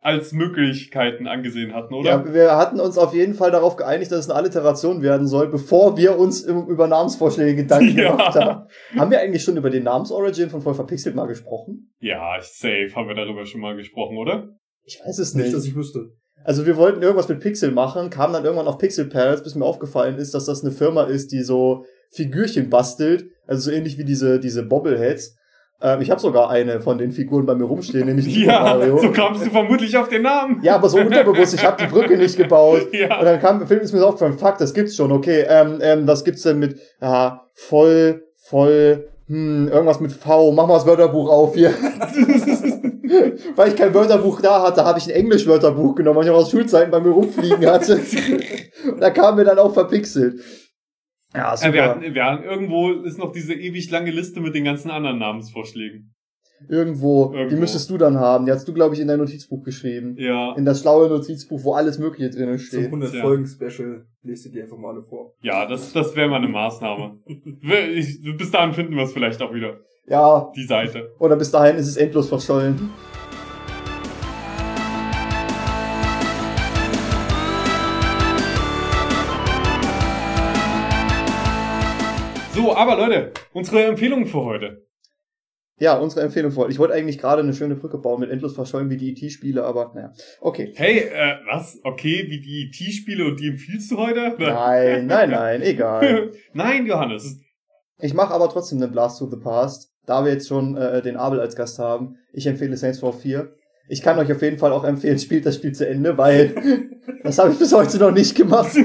[0.01, 2.09] als Möglichkeiten angesehen hatten, oder?
[2.09, 5.49] Ja, wir hatten uns auf jeden Fall darauf geeinigt, dass es eine Alliteration werden soll,
[5.49, 8.11] bevor wir uns über Namensvorschläge Gedanken Ja.
[8.11, 8.67] gemacht haben.
[8.97, 11.91] Haben wir eigentlich schon über den Namensorigin von Voll verpixelt mal gesprochen?
[11.99, 14.49] Ja, safe haben wir darüber schon mal gesprochen, oder?
[14.83, 15.55] Ich weiß es Nicht, nicht.
[15.55, 16.11] dass ich wüsste.
[16.45, 19.65] Also wir wollten irgendwas mit Pixel machen, kamen dann irgendwann auf Pixel Pals, bis mir
[19.65, 24.05] aufgefallen ist, dass das eine Firma ist, die so Figürchen bastelt, also so ähnlich wie
[24.05, 25.35] diese diese Bobbleheads.
[25.81, 28.97] Ähm, ich habe sogar eine von den Figuren bei mir rumstehen, nämlich Ja, Mario.
[28.97, 30.59] so kamst du vermutlich auf den Namen.
[30.61, 32.87] Ja, aber so unterbewusst, ich habe die Brücke nicht gebaut.
[32.91, 33.23] Und Ja.
[33.23, 36.23] dann kam Film ist mir so aufgefallen, fuck, das gibt's schon, okay, ähm, ähm, was
[36.25, 41.55] gibt's denn mit, ja, voll, voll, hm, irgendwas mit V, mach mal das Wörterbuch auf
[41.55, 41.71] hier.
[43.55, 46.51] Weil ich kein Wörterbuch da hatte, habe ich ein Englisch-Wörterbuch genommen, weil ich auch aus
[46.51, 47.99] Schulzeiten bei mir rumfliegen hatte.
[48.91, 50.39] Und da kam mir dann auch verpixelt.
[51.33, 51.83] Ja, Äh, wir super.
[51.89, 56.13] hatten, wir hatten, irgendwo ist noch diese ewig lange Liste mit den ganzen anderen Namensvorschlägen.
[56.67, 57.29] Irgendwo.
[57.31, 57.59] Die Irgendwo.
[57.61, 58.45] müsstest du dann haben.
[58.45, 60.15] Die hast du, glaube ich, in dein Notizbuch geschrieben.
[60.17, 60.53] Ja.
[60.57, 62.85] In das schlaue Notizbuch, wo alles Mögliche drinnen Zum steht.
[62.87, 63.21] 100 Ja.
[63.21, 65.33] Folgen Special lest ihr die einfach mal alle vor.
[65.41, 67.19] Ja, das, das wäre mal eine Maßnahme.
[67.61, 69.77] Wir- ich, bis dahin finden wir es vielleicht auch wieder.
[70.07, 71.11] Ja, Die Seite.
[71.19, 72.89] oder bis dahin ist es endlos verschollen.
[82.59, 84.85] So, aber Leute, unsere Empfehlungen für heute.
[85.77, 86.69] Ja, unsere Empfehlung voll.
[86.69, 89.93] Ich wollte eigentlich gerade eine schöne Brücke bauen mit endlos verschollen wie die IT-Spiele, aber
[89.95, 90.11] naja.
[90.41, 90.73] Okay.
[90.75, 91.79] Hey, äh, was?
[91.85, 94.35] Okay, wie die IT-Spiele und die empfiehlst du heute?
[94.39, 96.33] Nein, nein, nein, egal.
[96.53, 97.39] Nein, Johannes.
[98.01, 101.15] Ich mache aber trotzdem einen Blast to the Past, da wir jetzt schon äh, den
[101.15, 102.17] Abel als Gast haben.
[102.33, 103.53] Ich empfehle Saints Row 4.
[103.87, 106.89] Ich kann euch auf jeden Fall auch empfehlen, spielt das Spiel zu Ende, weil
[107.23, 108.75] das habe ich bis heute noch nicht gemacht.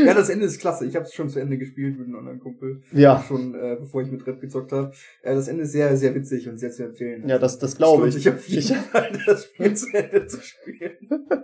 [0.06, 0.86] Ja, das Ende ist klasse.
[0.86, 2.82] Ich habe es schon zu Ende gespielt mit einem anderen Kumpel.
[2.92, 4.92] Ja, Schon äh, bevor ich mit Red gezockt habe.
[5.22, 7.28] Äh, das Ende ist sehr, sehr witzig und sehr zu empfehlen.
[7.28, 8.14] ja, das, das glaube ich.
[8.14, 10.96] sich auf jeden Ich Fall, das Spiel zu Ende zu spielen.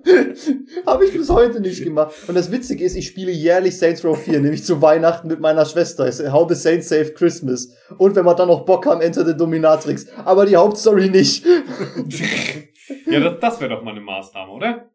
[0.87, 2.15] habe ich bis heute nicht gemacht.
[2.29, 5.65] Und das Witzige ist, ich spiele jährlich Saints Row 4, nämlich zu Weihnachten mit meiner
[5.65, 6.07] Schwester.
[6.33, 7.75] How the Saints Save Christmas.
[7.99, 10.07] Und wenn wir dann noch Bock haben, Enter the Dominatrix.
[10.25, 11.45] Aber die Hauptstory nicht.
[13.07, 14.91] Ja, das, das wäre doch mal eine Maßnahme, oder?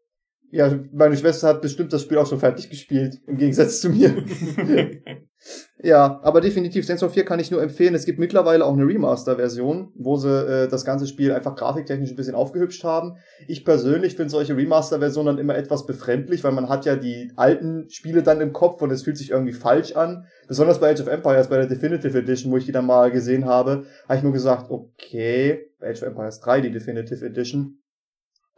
[0.54, 4.14] Ja, meine Schwester hat bestimmt das Spiel auch schon fertig gespielt, im Gegensatz zu mir.
[5.82, 7.94] ja, aber definitiv Saints Row 4 kann ich nur empfehlen.
[7.94, 12.16] Es gibt mittlerweile auch eine Remaster-Version, wo sie äh, das ganze Spiel einfach grafiktechnisch ein
[12.16, 13.16] bisschen aufgehübscht haben.
[13.48, 17.88] Ich persönlich finde solche Remaster-Versionen dann immer etwas befremdlich, weil man hat ja die alten
[17.88, 20.26] Spiele dann im Kopf und es fühlt sich irgendwie falsch an.
[20.48, 23.46] Besonders bei Age of Empires, bei der Definitive Edition, wo ich die dann mal gesehen
[23.46, 27.78] habe, habe ich nur gesagt, okay, bei Age of Empires 3, die Definitive Edition,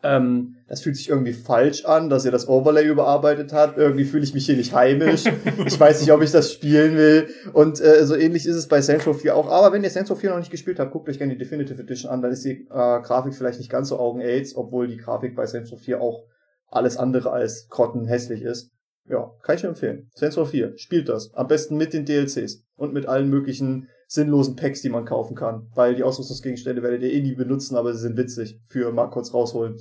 [0.05, 3.79] ähm, das fühlt sich irgendwie falsch an, dass ihr das Overlay überarbeitet habt.
[3.79, 5.25] Irgendwie fühle ich mich hier nicht heimisch.
[5.67, 7.29] Ich weiß nicht, ob ich das spielen will.
[7.53, 9.49] Und äh, so ähnlich ist es bei Saints Row 4 auch.
[9.49, 11.81] Aber wenn ihr Saints Row 4 noch nicht gespielt habt, guckt euch gerne die Definitive
[11.81, 12.23] Edition an.
[12.23, 15.73] Dann ist die äh, Grafik vielleicht nicht ganz so Augen-Aids, obwohl die Grafik bei Saints
[15.73, 16.25] Row 4 auch
[16.69, 18.71] alles andere als grottenhässlich ist.
[19.09, 20.11] Ja, kann ich nur empfehlen.
[20.15, 21.33] Saints Row 4, spielt das.
[21.35, 25.67] Am besten mit den DLCs und mit allen möglichen sinnlosen Packs, die man kaufen kann.
[25.75, 29.35] Weil die Ausrüstungsgegenstände werdet ihr eh nie benutzen, aber sie sind witzig für mal kurz
[29.35, 29.77] rausholen.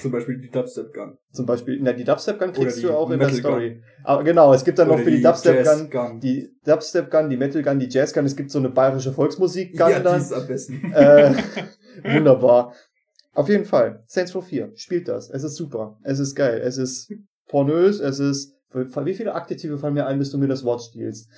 [0.00, 1.18] Zum Beispiel die Dubstep Gun.
[1.32, 3.82] Zum Beispiel, na, die Dubstep Gun kriegst du die auch in der Metal Story.
[4.04, 6.20] Aber genau, es gibt dann noch Oder für die, Dubstep Jazz Gun, Gun.
[6.20, 8.24] die Dubstep Gun, die Metal Gun, die Jazz Gun.
[8.24, 10.20] Es gibt so eine bayerische Volksmusik Gun ja, die dann.
[10.20, 10.92] ist am besten.
[10.92, 11.34] Äh,
[12.04, 12.72] wunderbar.
[13.34, 14.00] Auf jeden Fall.
[14.06, 14.72] Saints Row 4.
[14.76, 15.28] Spielt das.
[15.28, 15.98] Es ist super.
[16.04, 16.60] Es ist geil.
[16.64, 17.12] Es ist
[17.48, 18.00] pornös.
[18.00, 21.28] Es ist, wie viele Aktive fallen mir ein, bis du mir das Wort stiehlst?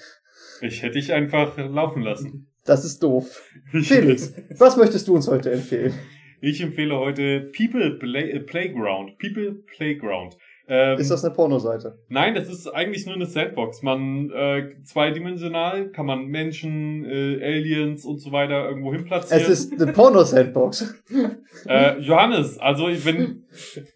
[0.60, 2.48] Ich hätte dich einfach laufen lassen.
[2.64, 3.42] Das ist doof.
[3.70, 5.94] Felix, was möchtest du uns heute empfehlen?
[6.40, 9.18] Ich empfehle heute People Play äh, Playground.
[9.18, 10.36] People Playground.
[10.70, 11.98] Ähm, Ist das eine Pornoseite?
[12.08, 13.82] Nein, das ist eigentlich nur eine Sandbox.
[13.82, 19.42] Man äh, zweidimensional kann man Menschen, äh, Aliens und so weiter irgendwo hin platzieren.
[19.42, 20.94] Es ist eine Porno-Sandbox.
[21.66, 23.44] Äh, Johannes, also wenn,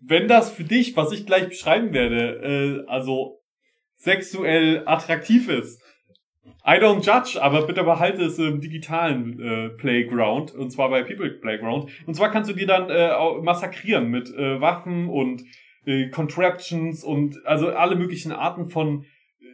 [0.01, 3.39] wenn das für dich, was ich gleich beschreiben werde, äh, also
[3.95, 5.81] sexuell attraktiv ist,
[6.65, 11.29] I don't judge, aber bitte behalte es im digitalen äh, Playground, und zwar bei People
[11.29, 11.91] Playground.
[12.07, 13.11] Und zwar kannst du die dann äh,
[13.43, 15.43] massakrieren mit äh, Waffen und
[15.87, 19.45] äh, Contraptions und also alle möglichen Arten von äh,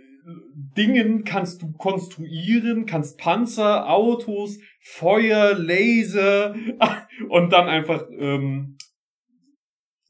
[0.77, 6.55] Dingen kannst du konstruieren, kannst Panzer, Autos, Feuer, Laser
[7.31, 8.77] und dann einfach ähm,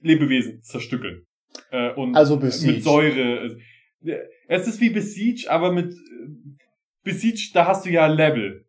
[0.01, 1.27] Lebewesen zerstückeln.
[1.71, 2.73] Äh, und Also Besiege.
[2.73, 3.57] mit Säure.
[4.49, 6.48] Es ist wie Besiege, aber mit äh,
[7.03, 8.65] Besiege, da hast du ja Level.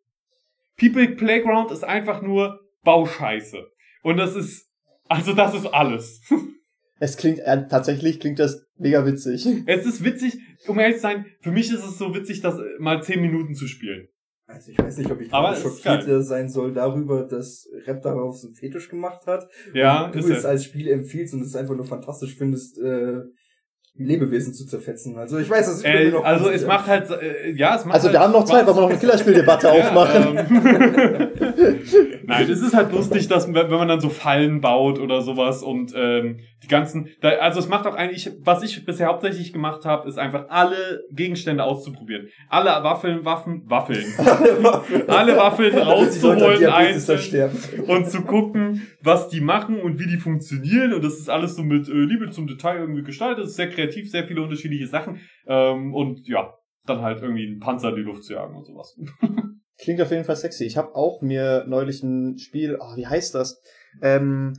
[0.77, 3.67] People Playground ist einfach nur Bauscheiße.
[4.03, 4.69] Und das ist,
[5.07, 6.21] also das ist alles.
[7.01, 9.47] Es klingt, äh, tatsächlich klingt das mega witzig.
[9.67, 13.01] Es ist witzig, um ehrlich zu sein, für mich ist es so witzig, das mal
[13.01, 14.09] 10 Minuten zu spielen.
[14.47, 18.35] Also ich weiß nicht, ob ich Aber schockiert äh, sein soll darüber, dass Rap darauf
[18.35, 19.47] so einen Fetisch gemacht hat.
[19.73, 23.21] Ja, und du ist es als Spiel empfiehlst und es einfach nur fantastisch findest, äh,
[23.99, 25.17] Lebewesen zu zerfetzen.
[25.17, 27.95] Also ich weiß, das ist Äh, noch also es macht halt, äh, ja, es macht
[27.95, 30.37] Also halt wir haben noch Zeit, wollen wir noch eine Killerspieldebatte aufmachen.
[30.37, 31.79] Ähm,
[32.25, 35.63] Nein, es ist halt lustig, dass wenn wenn man dann so Fallen baut oder sowas
[35.63, 39.85] und ähm, die ganzen, da, also es macht auch eigentlich, was ich bisher hauptsächlich gemacht
[39.85, 44.05] habe, ist einfach alle Gegenstände auszuprobieren, alle Waffeln, Waffen, Waffeln,
[45.07, 47.51] alle Waffeln rauszuholen einzeln
[47.87, 50.93] und zu gucken, was die machen und wie die funktionieren.
[50.93, 53.45] Und das ist alles so mit äh, Liebe zum Detail irgendwie gestaltet.
[53.45, 55.21] Es ist sehr kreativ, sehr viele unterschiedliche Sachen.
[55.47, 56.53] Ähm, und ja,
[56.85, 58.97] dann halt irgendwie einen Panzer in die Luft zu jagen und sowas.
[59.81, 60.65] Klingt auf jeden Fall sexy.
[60.65, 63.61] Ich habe auch mir neulich ein Spiel, oh, wie heißt das?
[64.01, 64.53] Ähm,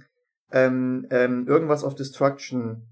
[0.53, 2.87] ähm, ähm, irgendwas auf Destruction.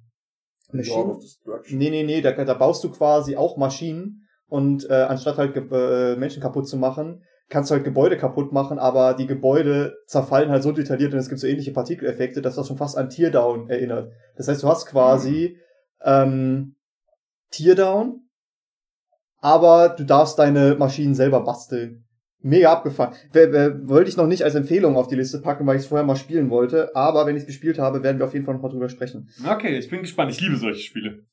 [0.71, 1.79] Lord of Destruction.
[1.79, 6.17] Nee, nee, nee, da, da baust du quasi auch Maschinen und äh, anstatt halt äh,
[6.17, 10.63] Menschen kaputt zu machen, kannst du halt Gebäude kaputt machen, aber die Gebäude zerfallen halt
[10.63, 14.13] so detailliert und es gibt so ähnliche Partikeleffekte, dass das schon fast an Teardown erinnert.
[14.37, 15.59] Das heißt, du hast quasi
[16.03, 16.77] ähm,
[17.51, 18.29] Teardown,
[19.41, 22.05] aber du darfst deine Maschinen selber basteln.
[22.41, 23.15] Mega abgefahren.
[23.33, 26.17] Wollte ich noch nicht als Empfehlung auf die Liste packen, weil ich es vorher mal
[26.17, 28.69] spielen wollte, aber wenn ich es gespielt habe, werden wir auf jeden Fall noch mal
[28.69, 29.29] drüber sprechen.
[29.45, 30.31] Okay, ich bin gespannt.
[30.31, 31.25] Ich liebe solche Spiele.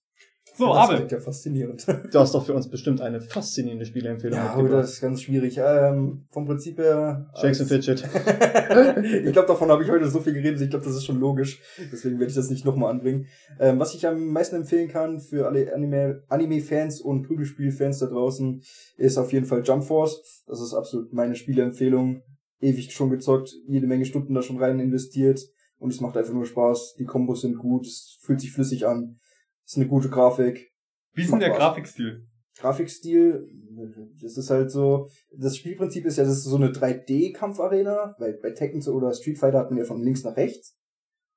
[0.58, 0.96] So, das Abel.
[0.98, 1.86] klingt ja faszinierend.
[2.12, 5.60] Du hast doch für uns bestimmt eine faszinierende Spieleempfehlung Ja, aber das ist ganz schwierig.
[5.60, 7.30] Ähm, vom Prinzip her.
[7.40, 8.04] Shakes and Fidget.
[9.26, 10.62] ich glaube, davon habe ich heute so viel geredet.
[10.62, 11.62] Ich glaube, das ist schon logisch.
[11.92, 13.28] Deswegen werde ich das nicht nochmal anbringen.
[13.60, 18.62] Ähm, was ich am meisten empfehlen kann für alle Anime- Anime-Fans und Prügelspiel-Fans da draußen,
[18.98, 20.44] ist auf jeden Fall Jump Force.
[20.48, 22.22] Das ist absolut meine Spieleempfehlung.
[22.62, 25.42] Ewig schon gezockt, jede Menge Stunden da schon rein investiert.
[25.78, 26.96] Und es macht einfach nur Spaß.
[26.98, 29.20] Die Kombos sind gut, es fühlt sich flüssig an.
[29.66, 30.72] Ist eine gute Grafik.
[31.14, 31.52] Wie ist denn der.
[31.52, 32.28] Grafikstil?
[32.58, 33.48] Grafikstil,
[34.22, 38.52] das ist halt so, das Spielprinzip ist ja, das ist so eine 3D-Kampfarena, weil bei
[38.52, 40.78] Tekken oder Street Fighter hat man ja von links nach rechts.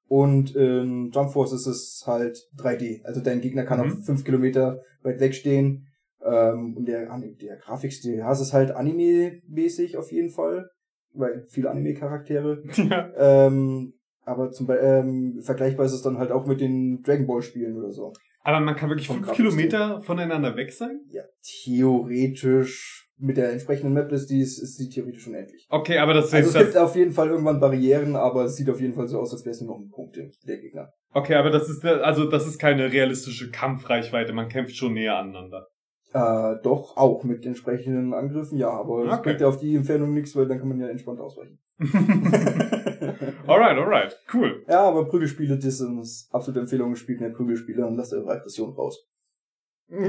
[0.06, 3.02] Und in Jump Force ist es halt 3D.
[3.04, 3.92] Also dein Gegner kann Mhm.
[3.98, 5.86] auf fünf Kilometer weit wegstehen.
[6.24, 7.06] Ähm, und der,
[7.40, 10.70] der Grafikstil, ja, es ist halt Anime-mäßig auf jeden Fall.
[11.12, 12.62] Weil viele Anime-Charaktere.
[12.88, 13.10] Ja.
[13.46, 13.94] Ähm,
[14.28, 17.76] aber zum Beispiel, ähm, vergleichbar ist es dann halt auch mit den Dragon Ball Spielen
[17.76, 18.12] oder so.
[18.42, 19.32] Aber man kann wirklich Vom fünf.
[19.32, 21.00] Kilometer voneinander weg sein?
[21.08, 25.66] Ja, theoretisch mit der entsprechenden Maplist, die ist, ist sie theoretisch unendlich.
[25.70, 28.54] Okay, aber das Also es ist gibt das, auf jeden Fall irgendwann Barrieren, aber es
[28.56, 30.92] sieht auf jeden Fall so aus, als wäre es nur noch ein Punkt der Gegner.
[31.12, 34.32] okay, aber das ist also das ist keine realistische Kampfreichweite.
[34.32, 35.66] Man kämpft schon näher aneinander.
[36.12, 39.22] Äh, doch, auch mit entsprechenden Angriffen, ja, aber es Okay.
[39.24, 41.58] bringt ja auf die Entfernung nichts, weil dann kann man ja entspannt ausweichen.
[43.46, 44.64] alright, alright, cool.
[44.68, 49.06] ja, aber Prügelspiele, das sind absolute Empfehlungen, spielt mehr Prügelspiele und lasst eure Aggression raus.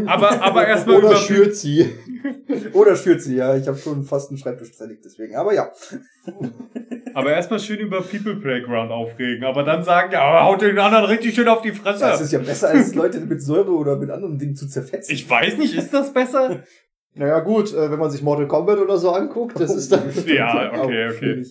[0.06, 1.90] Aber aber erstmal Oder schürt sie.
[2.74, 5.72] Oder stürzt sie, ja, ich habe schon fast einen Schreibtisch zerlegt, deswegen, aber ja.
[7.14, 11.06] Aber erstmal schön über People Playground aufregen, aber dann sagen, ja, aber haut den anderen
[11.06, 12.00] richtig schön auf die Fresse.
[12.02, 15.14] Das ist ja besser, als Leute mit Säure oder mit anderen Dingen zu zerfetzen.
[15.14, 16.64] ich weiß nicht, ist das besser?
[17.14, 20.12] Naja gut, äh, wenn man sich Mortal Kombat oder so anguckt, das ist dann...
[20.28, 21.46] Ja, okay, Auch okay.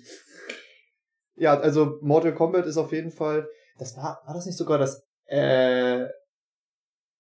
[1.37, 3.49] Ja, also Mortal Kombat ist auf jeden Fall...
[3.79, 6.05] Das war, war das nicht sogar das äh,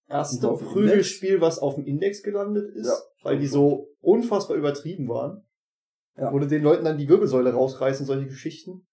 [0.08, 2.86] erste Prügelspiel, was auf dem Index gelandet ist?
[2.86, 2.94] Ja.
[3.22, 5.44] weil die so unfassbar übertrieben waren.
[6.18, 6.30] Ja.
[6.30, 8.86] Du den Leuten dann die Wirbelsäule rausreißen, solche Geschichten.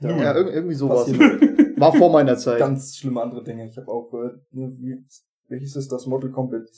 [0.00, 0.16] Ja.
[0.16, 1.06] Ja, irg irgendwie sowas.
[1.06, 2.58] Passiert War vor meiner Zeit.
[2.58, 3.68] ganz schlimme andere Dinge.
[3.68, 5.04] Ich habe auch, äh, ne, wie,
[5.48, 6.06] welches ist das?
[6.06, 6.68] Mortal Kombat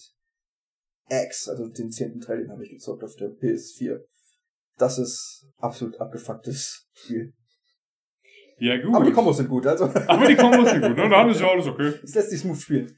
[1.10, 4.00] X, also den zehnten Teil, den habe ich gezockt auf der PS4.
[4.78, 7.34] Das ist absolut abgefucktes Spiel.
[8.58, 8.94] Ja, gut.
[8.94, 11.08] Aber die Kombos sind gut, also Aber die Kombos sind gut, ne?
[11.08, 11.92] Dann ist ja alles okay.
[12.02, 12.96] es lässt sich smooth spielen.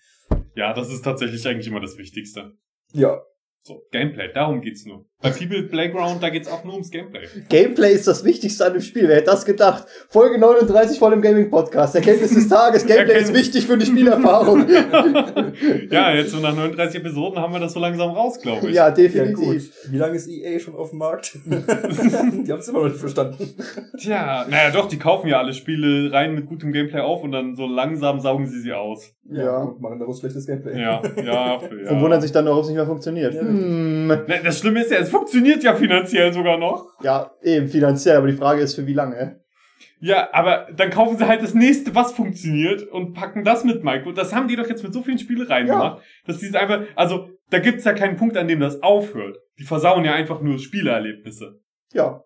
[0.55, 2.53] Ja, das ist tatsächlich eigentlich immer das Wichtigste.
[2.93, 3.21] Ja,
[3.63, 5.07] So, Gameplay, darum geht's nur.
[5.23, 7.23] Bei People Playground, da geht's auch nur ums Gameplay.
[7.49, 9.09] Gameplay ist das Wichtigste an dem Spiel.
[9.09, 9.87] Wer hätte das gedacht?
[10.11, 11.95] Folge 39 von dem Gaming Podcast.
[11.95, 12.85] Erkenntnis des Tages.
[12.85, 13.47] Gameplay ist Erkenntnis.
[13.47, 14.67] wichtig für die Spielerfahrung.
[15.91, 18.75] ja, jetzt so nach 39 Episoden haben wir das so langsam raus, glaube ich.
[18.75, 19.73] ja, ja definitiv.
[19.89, 21.39] Wie lange ist EA schon auf dem Markt?
[21.47, 23.55] die haben es immer noch nicht verstanden.
[23.99, 27.57] Tja, naja doch, die kaufen ja alle Spiele rein mit gutem Gameplay auf und dann
[27.57, 29.15] so langsam saugen sie sie aus.
[29.29, 29.59] Ja.
[29.63, 30.81] und machen daraus schlechtes Gameplay.
[30.81, 31.91] Ja, ja, ja.
[31.91, 33.35] Und wundern sich dann, warum es nicht mehr funktioniert.
[33.35, 33.41] Ja.
[33.41, 34.07] Hm.
[34.07, 36.87] Ne, Das Schlimme ist ja, es funktioniert ja finanziell sogar noch.
[37.03, 39.41] Ja, eben finanziell, aber die Frage ist, für wie lange?
[39.99, 44.13] Ja, aber dann kaufen sie halt das nächste, was funktioniert und packen das mit Micro.
[44.13, 45.75] Das haben die doch jetzt mit so vielen Spielereien Ja.
[45.75, 49.39] gemacht, dass die es einfach, also da gibt's ja keinen Punkt, an dem das aufhört.
[49.59, 51.61] Die versauen ja einfach nur Spielerlebnisse.
[51.95, 52.23] Ja.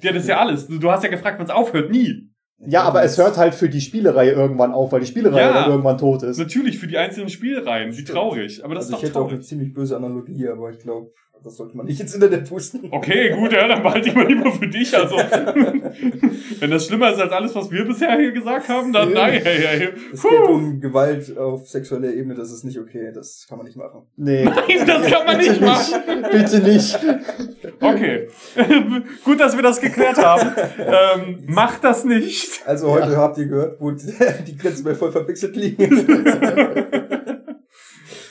[0.00, 0.66] Ja, das ist ja alles.
[0.66, 1.90] Du, hast ja gefragt, wann es aufhört.
[1.90, 2.30] Nie.
[2.58, 5.52] Ja, aber es hört halt für die Spielereihe irgendwann auf, weil die Spielereihe Ja.
[5.62, 6.38] dann irgendwann tot ist.
[6.38, 7.96] Natürlich für die einzelnen Spielreihen.
[7.96, 8.64] Wie traurig.
[8.64, 9.48] Aber das also ist ich doch hätte auch eine traurig.
[9.48, 11.10] ziemlich böse Analogie, aber ich glaube,
[11.42, 12.88] das sollte man nicht ins Internet pusten.
[12.90, 14.96] Okay, gut, ja, dann behalte ich mal lieber für dich.
[14.96, 15.16] Also,
[16.60, 19.40] wenn das schlimmer ist als alles, was wir bisher hier gesagt haben, dann nein.
[19.42, 19.88] Hey, hey.
[20.12, 23.76] Es geht um Gewalt auf sexueller Ebene, das ist nicht okay, das kann man nicht
[23.76, 24.02] machen.
[24.16, 24.44] Nee.
[24.44, 26.02] Nein, das kann man nicht machen.
[26.30, 26.98] Bitte nicht.
[27.80, 28.28] Okay.
[29.24, 30.52] Gut, dass wir das geklärt haben.
[30.78, 32.62] Ähm, macht das nicht.
[32.66, 33.90] Also heute habt ihr gehört, wo
[34.46, 36.06] die Grenzen bei voll verpixelt liegen.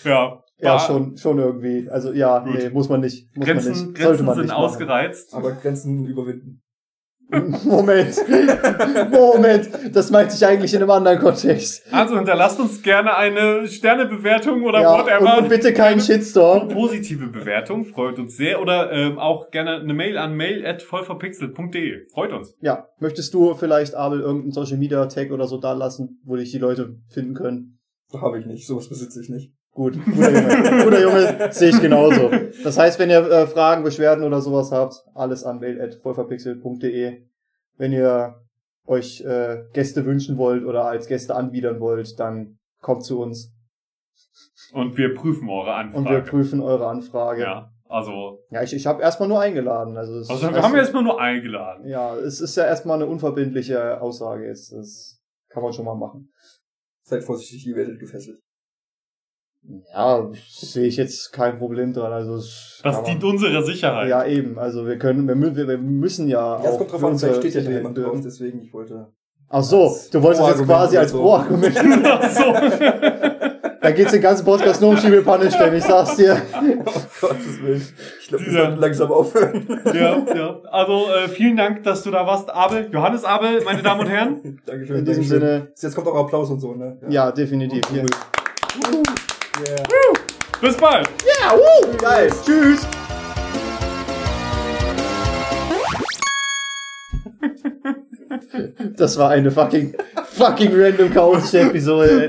[0.04, 0.44] Ja.
[0.62, 1.90] Ja, War- schon, schon irgendwie.
[1.90, 2.54] Also ja, Gut.
[2.56, 3.36] nee, muss man nicht.
[3.36, 3.96] Muss Grenzen, man nicht.
[3.96, 4.64] Grenzen man sind nicht machen.
[4.66, 5.34] ausgereizt.
[5.34, 6.62] Aber Grenzen überwinden.
[7.64, 8.16] Moment.
[9.12, 9.70] Moment.
[9.94, 11.84] Das meinte ich eigentlich in einem anderen Kontext.
[11.94, 15.38] Also hinterlasst uns gerne eine Sternebewertung oder ja, whatever.
[15.38, 16.70] und, und bitte keinen Shitstorm.
[16.70, 18.60] Positive Bewertung, freut uns sehr.
[18.62, 22.08] Oder ähm, auch gerne eine Mail an mail at vollverpixelt.de.
[22.12, 22.56] Freut uns.
[22.62, 26.52] Ja, möchtest du vielleicht, Abel, irgendeinen Social Media Tag oder so da lassen, wo dich
[26.52, 27.80] die Leute finden können?
[28.12, 29.54] Habe ich nicht, sowas besitze ich nicht.
[29.80, 30.84] Gut, guter Junge.
[30.84, 32.30] guter Junge, sehe ich genauso.
[32.66, 37.24] Das heißt, wenn ihr äh, Fragen, Beschwerden oder sowas habt, alles an mail.vollverpixelt.de.
[37.78, 38.42] Wenn ihr
[38.86, 43.54] euch äh, Gäste wünschen wollt oder als Gäste anbiedern wollt, dann kommt zu uns
[44.74, 45.98] Und wir prüfen eure Anfrage.
[45.98, 47.44] und wir prüfen eure Anfrage.
[47.44, 49.96] Ja, ja, also, ich, ich habe erstmal nur eingeladen.
[49.96, 51.88] Also, es, also wir haben jetzt mal nur eingeladen.
[51.88, 54.74] Ja, es ist ja erstmal eine unverbindliche Aussage jetzt.
[54.74, 56.34] Das kann man schon mal machen.
[57.04, 58.42] Seid vorsichtig, ihr werdet gefesselt.
[59.94, 62.12] Ja, sehe ich jetzt kein Problem dran.
[62.12, 62.36] Also
[62.84, 64.10] Das dient man, unserer Sicherheit.
[64.10, 64.58] Ja, eben.
[64.58, 66.58] Also wir können, wir, wir, wir müssen ja.
[66.58, 69.08] Ja, es auch kommt drauf an, vielleicht steht ja Sicherheit jemand drauf, deswegen ich wollte.
[69.50, 71.20] Ach so, du wolltest jetzt quasi als so.
[71.22, 71.76] Pro-Argument.
[72.06, 72.44] Ach so.
[73.82, 76.40] da geht's den ganzen Podcast nur um Schiebelpanne stellen, ich sag's dir.
[77.22, 77.88] Oh Gottes Willen.
[78.22, 79.68] Ich glaube, wir sollten langsam aufhören.
[79.86, 80.60] ja, ja.
[80.72, 82.90] Also äh, vielen Dank, dass du da warst, Abel.
[82.92, 84.62] Johannes Abel, meine Damen und Herren.
[84.66, 85.00] Dankeschön.
[85.00, 85.40] In diesem Dankeschön.
[85.42, 86.98] Sinne, Jetzt kommt auch Applaus und so, ne?
[87.10, 87.82] ja, definitiv.
[87.92, 88.06] Cool.
[89.66, 89.84] Yeah.
[90.62, 91.10] Bis bald.
[91.26, 92.32] ja uh, geil.
[92.46, 92.88] Tschüss.
[98.98, 99.96] Das war eine fucking,
[100.26, 102.28] fucking random chaotische Episode, ey.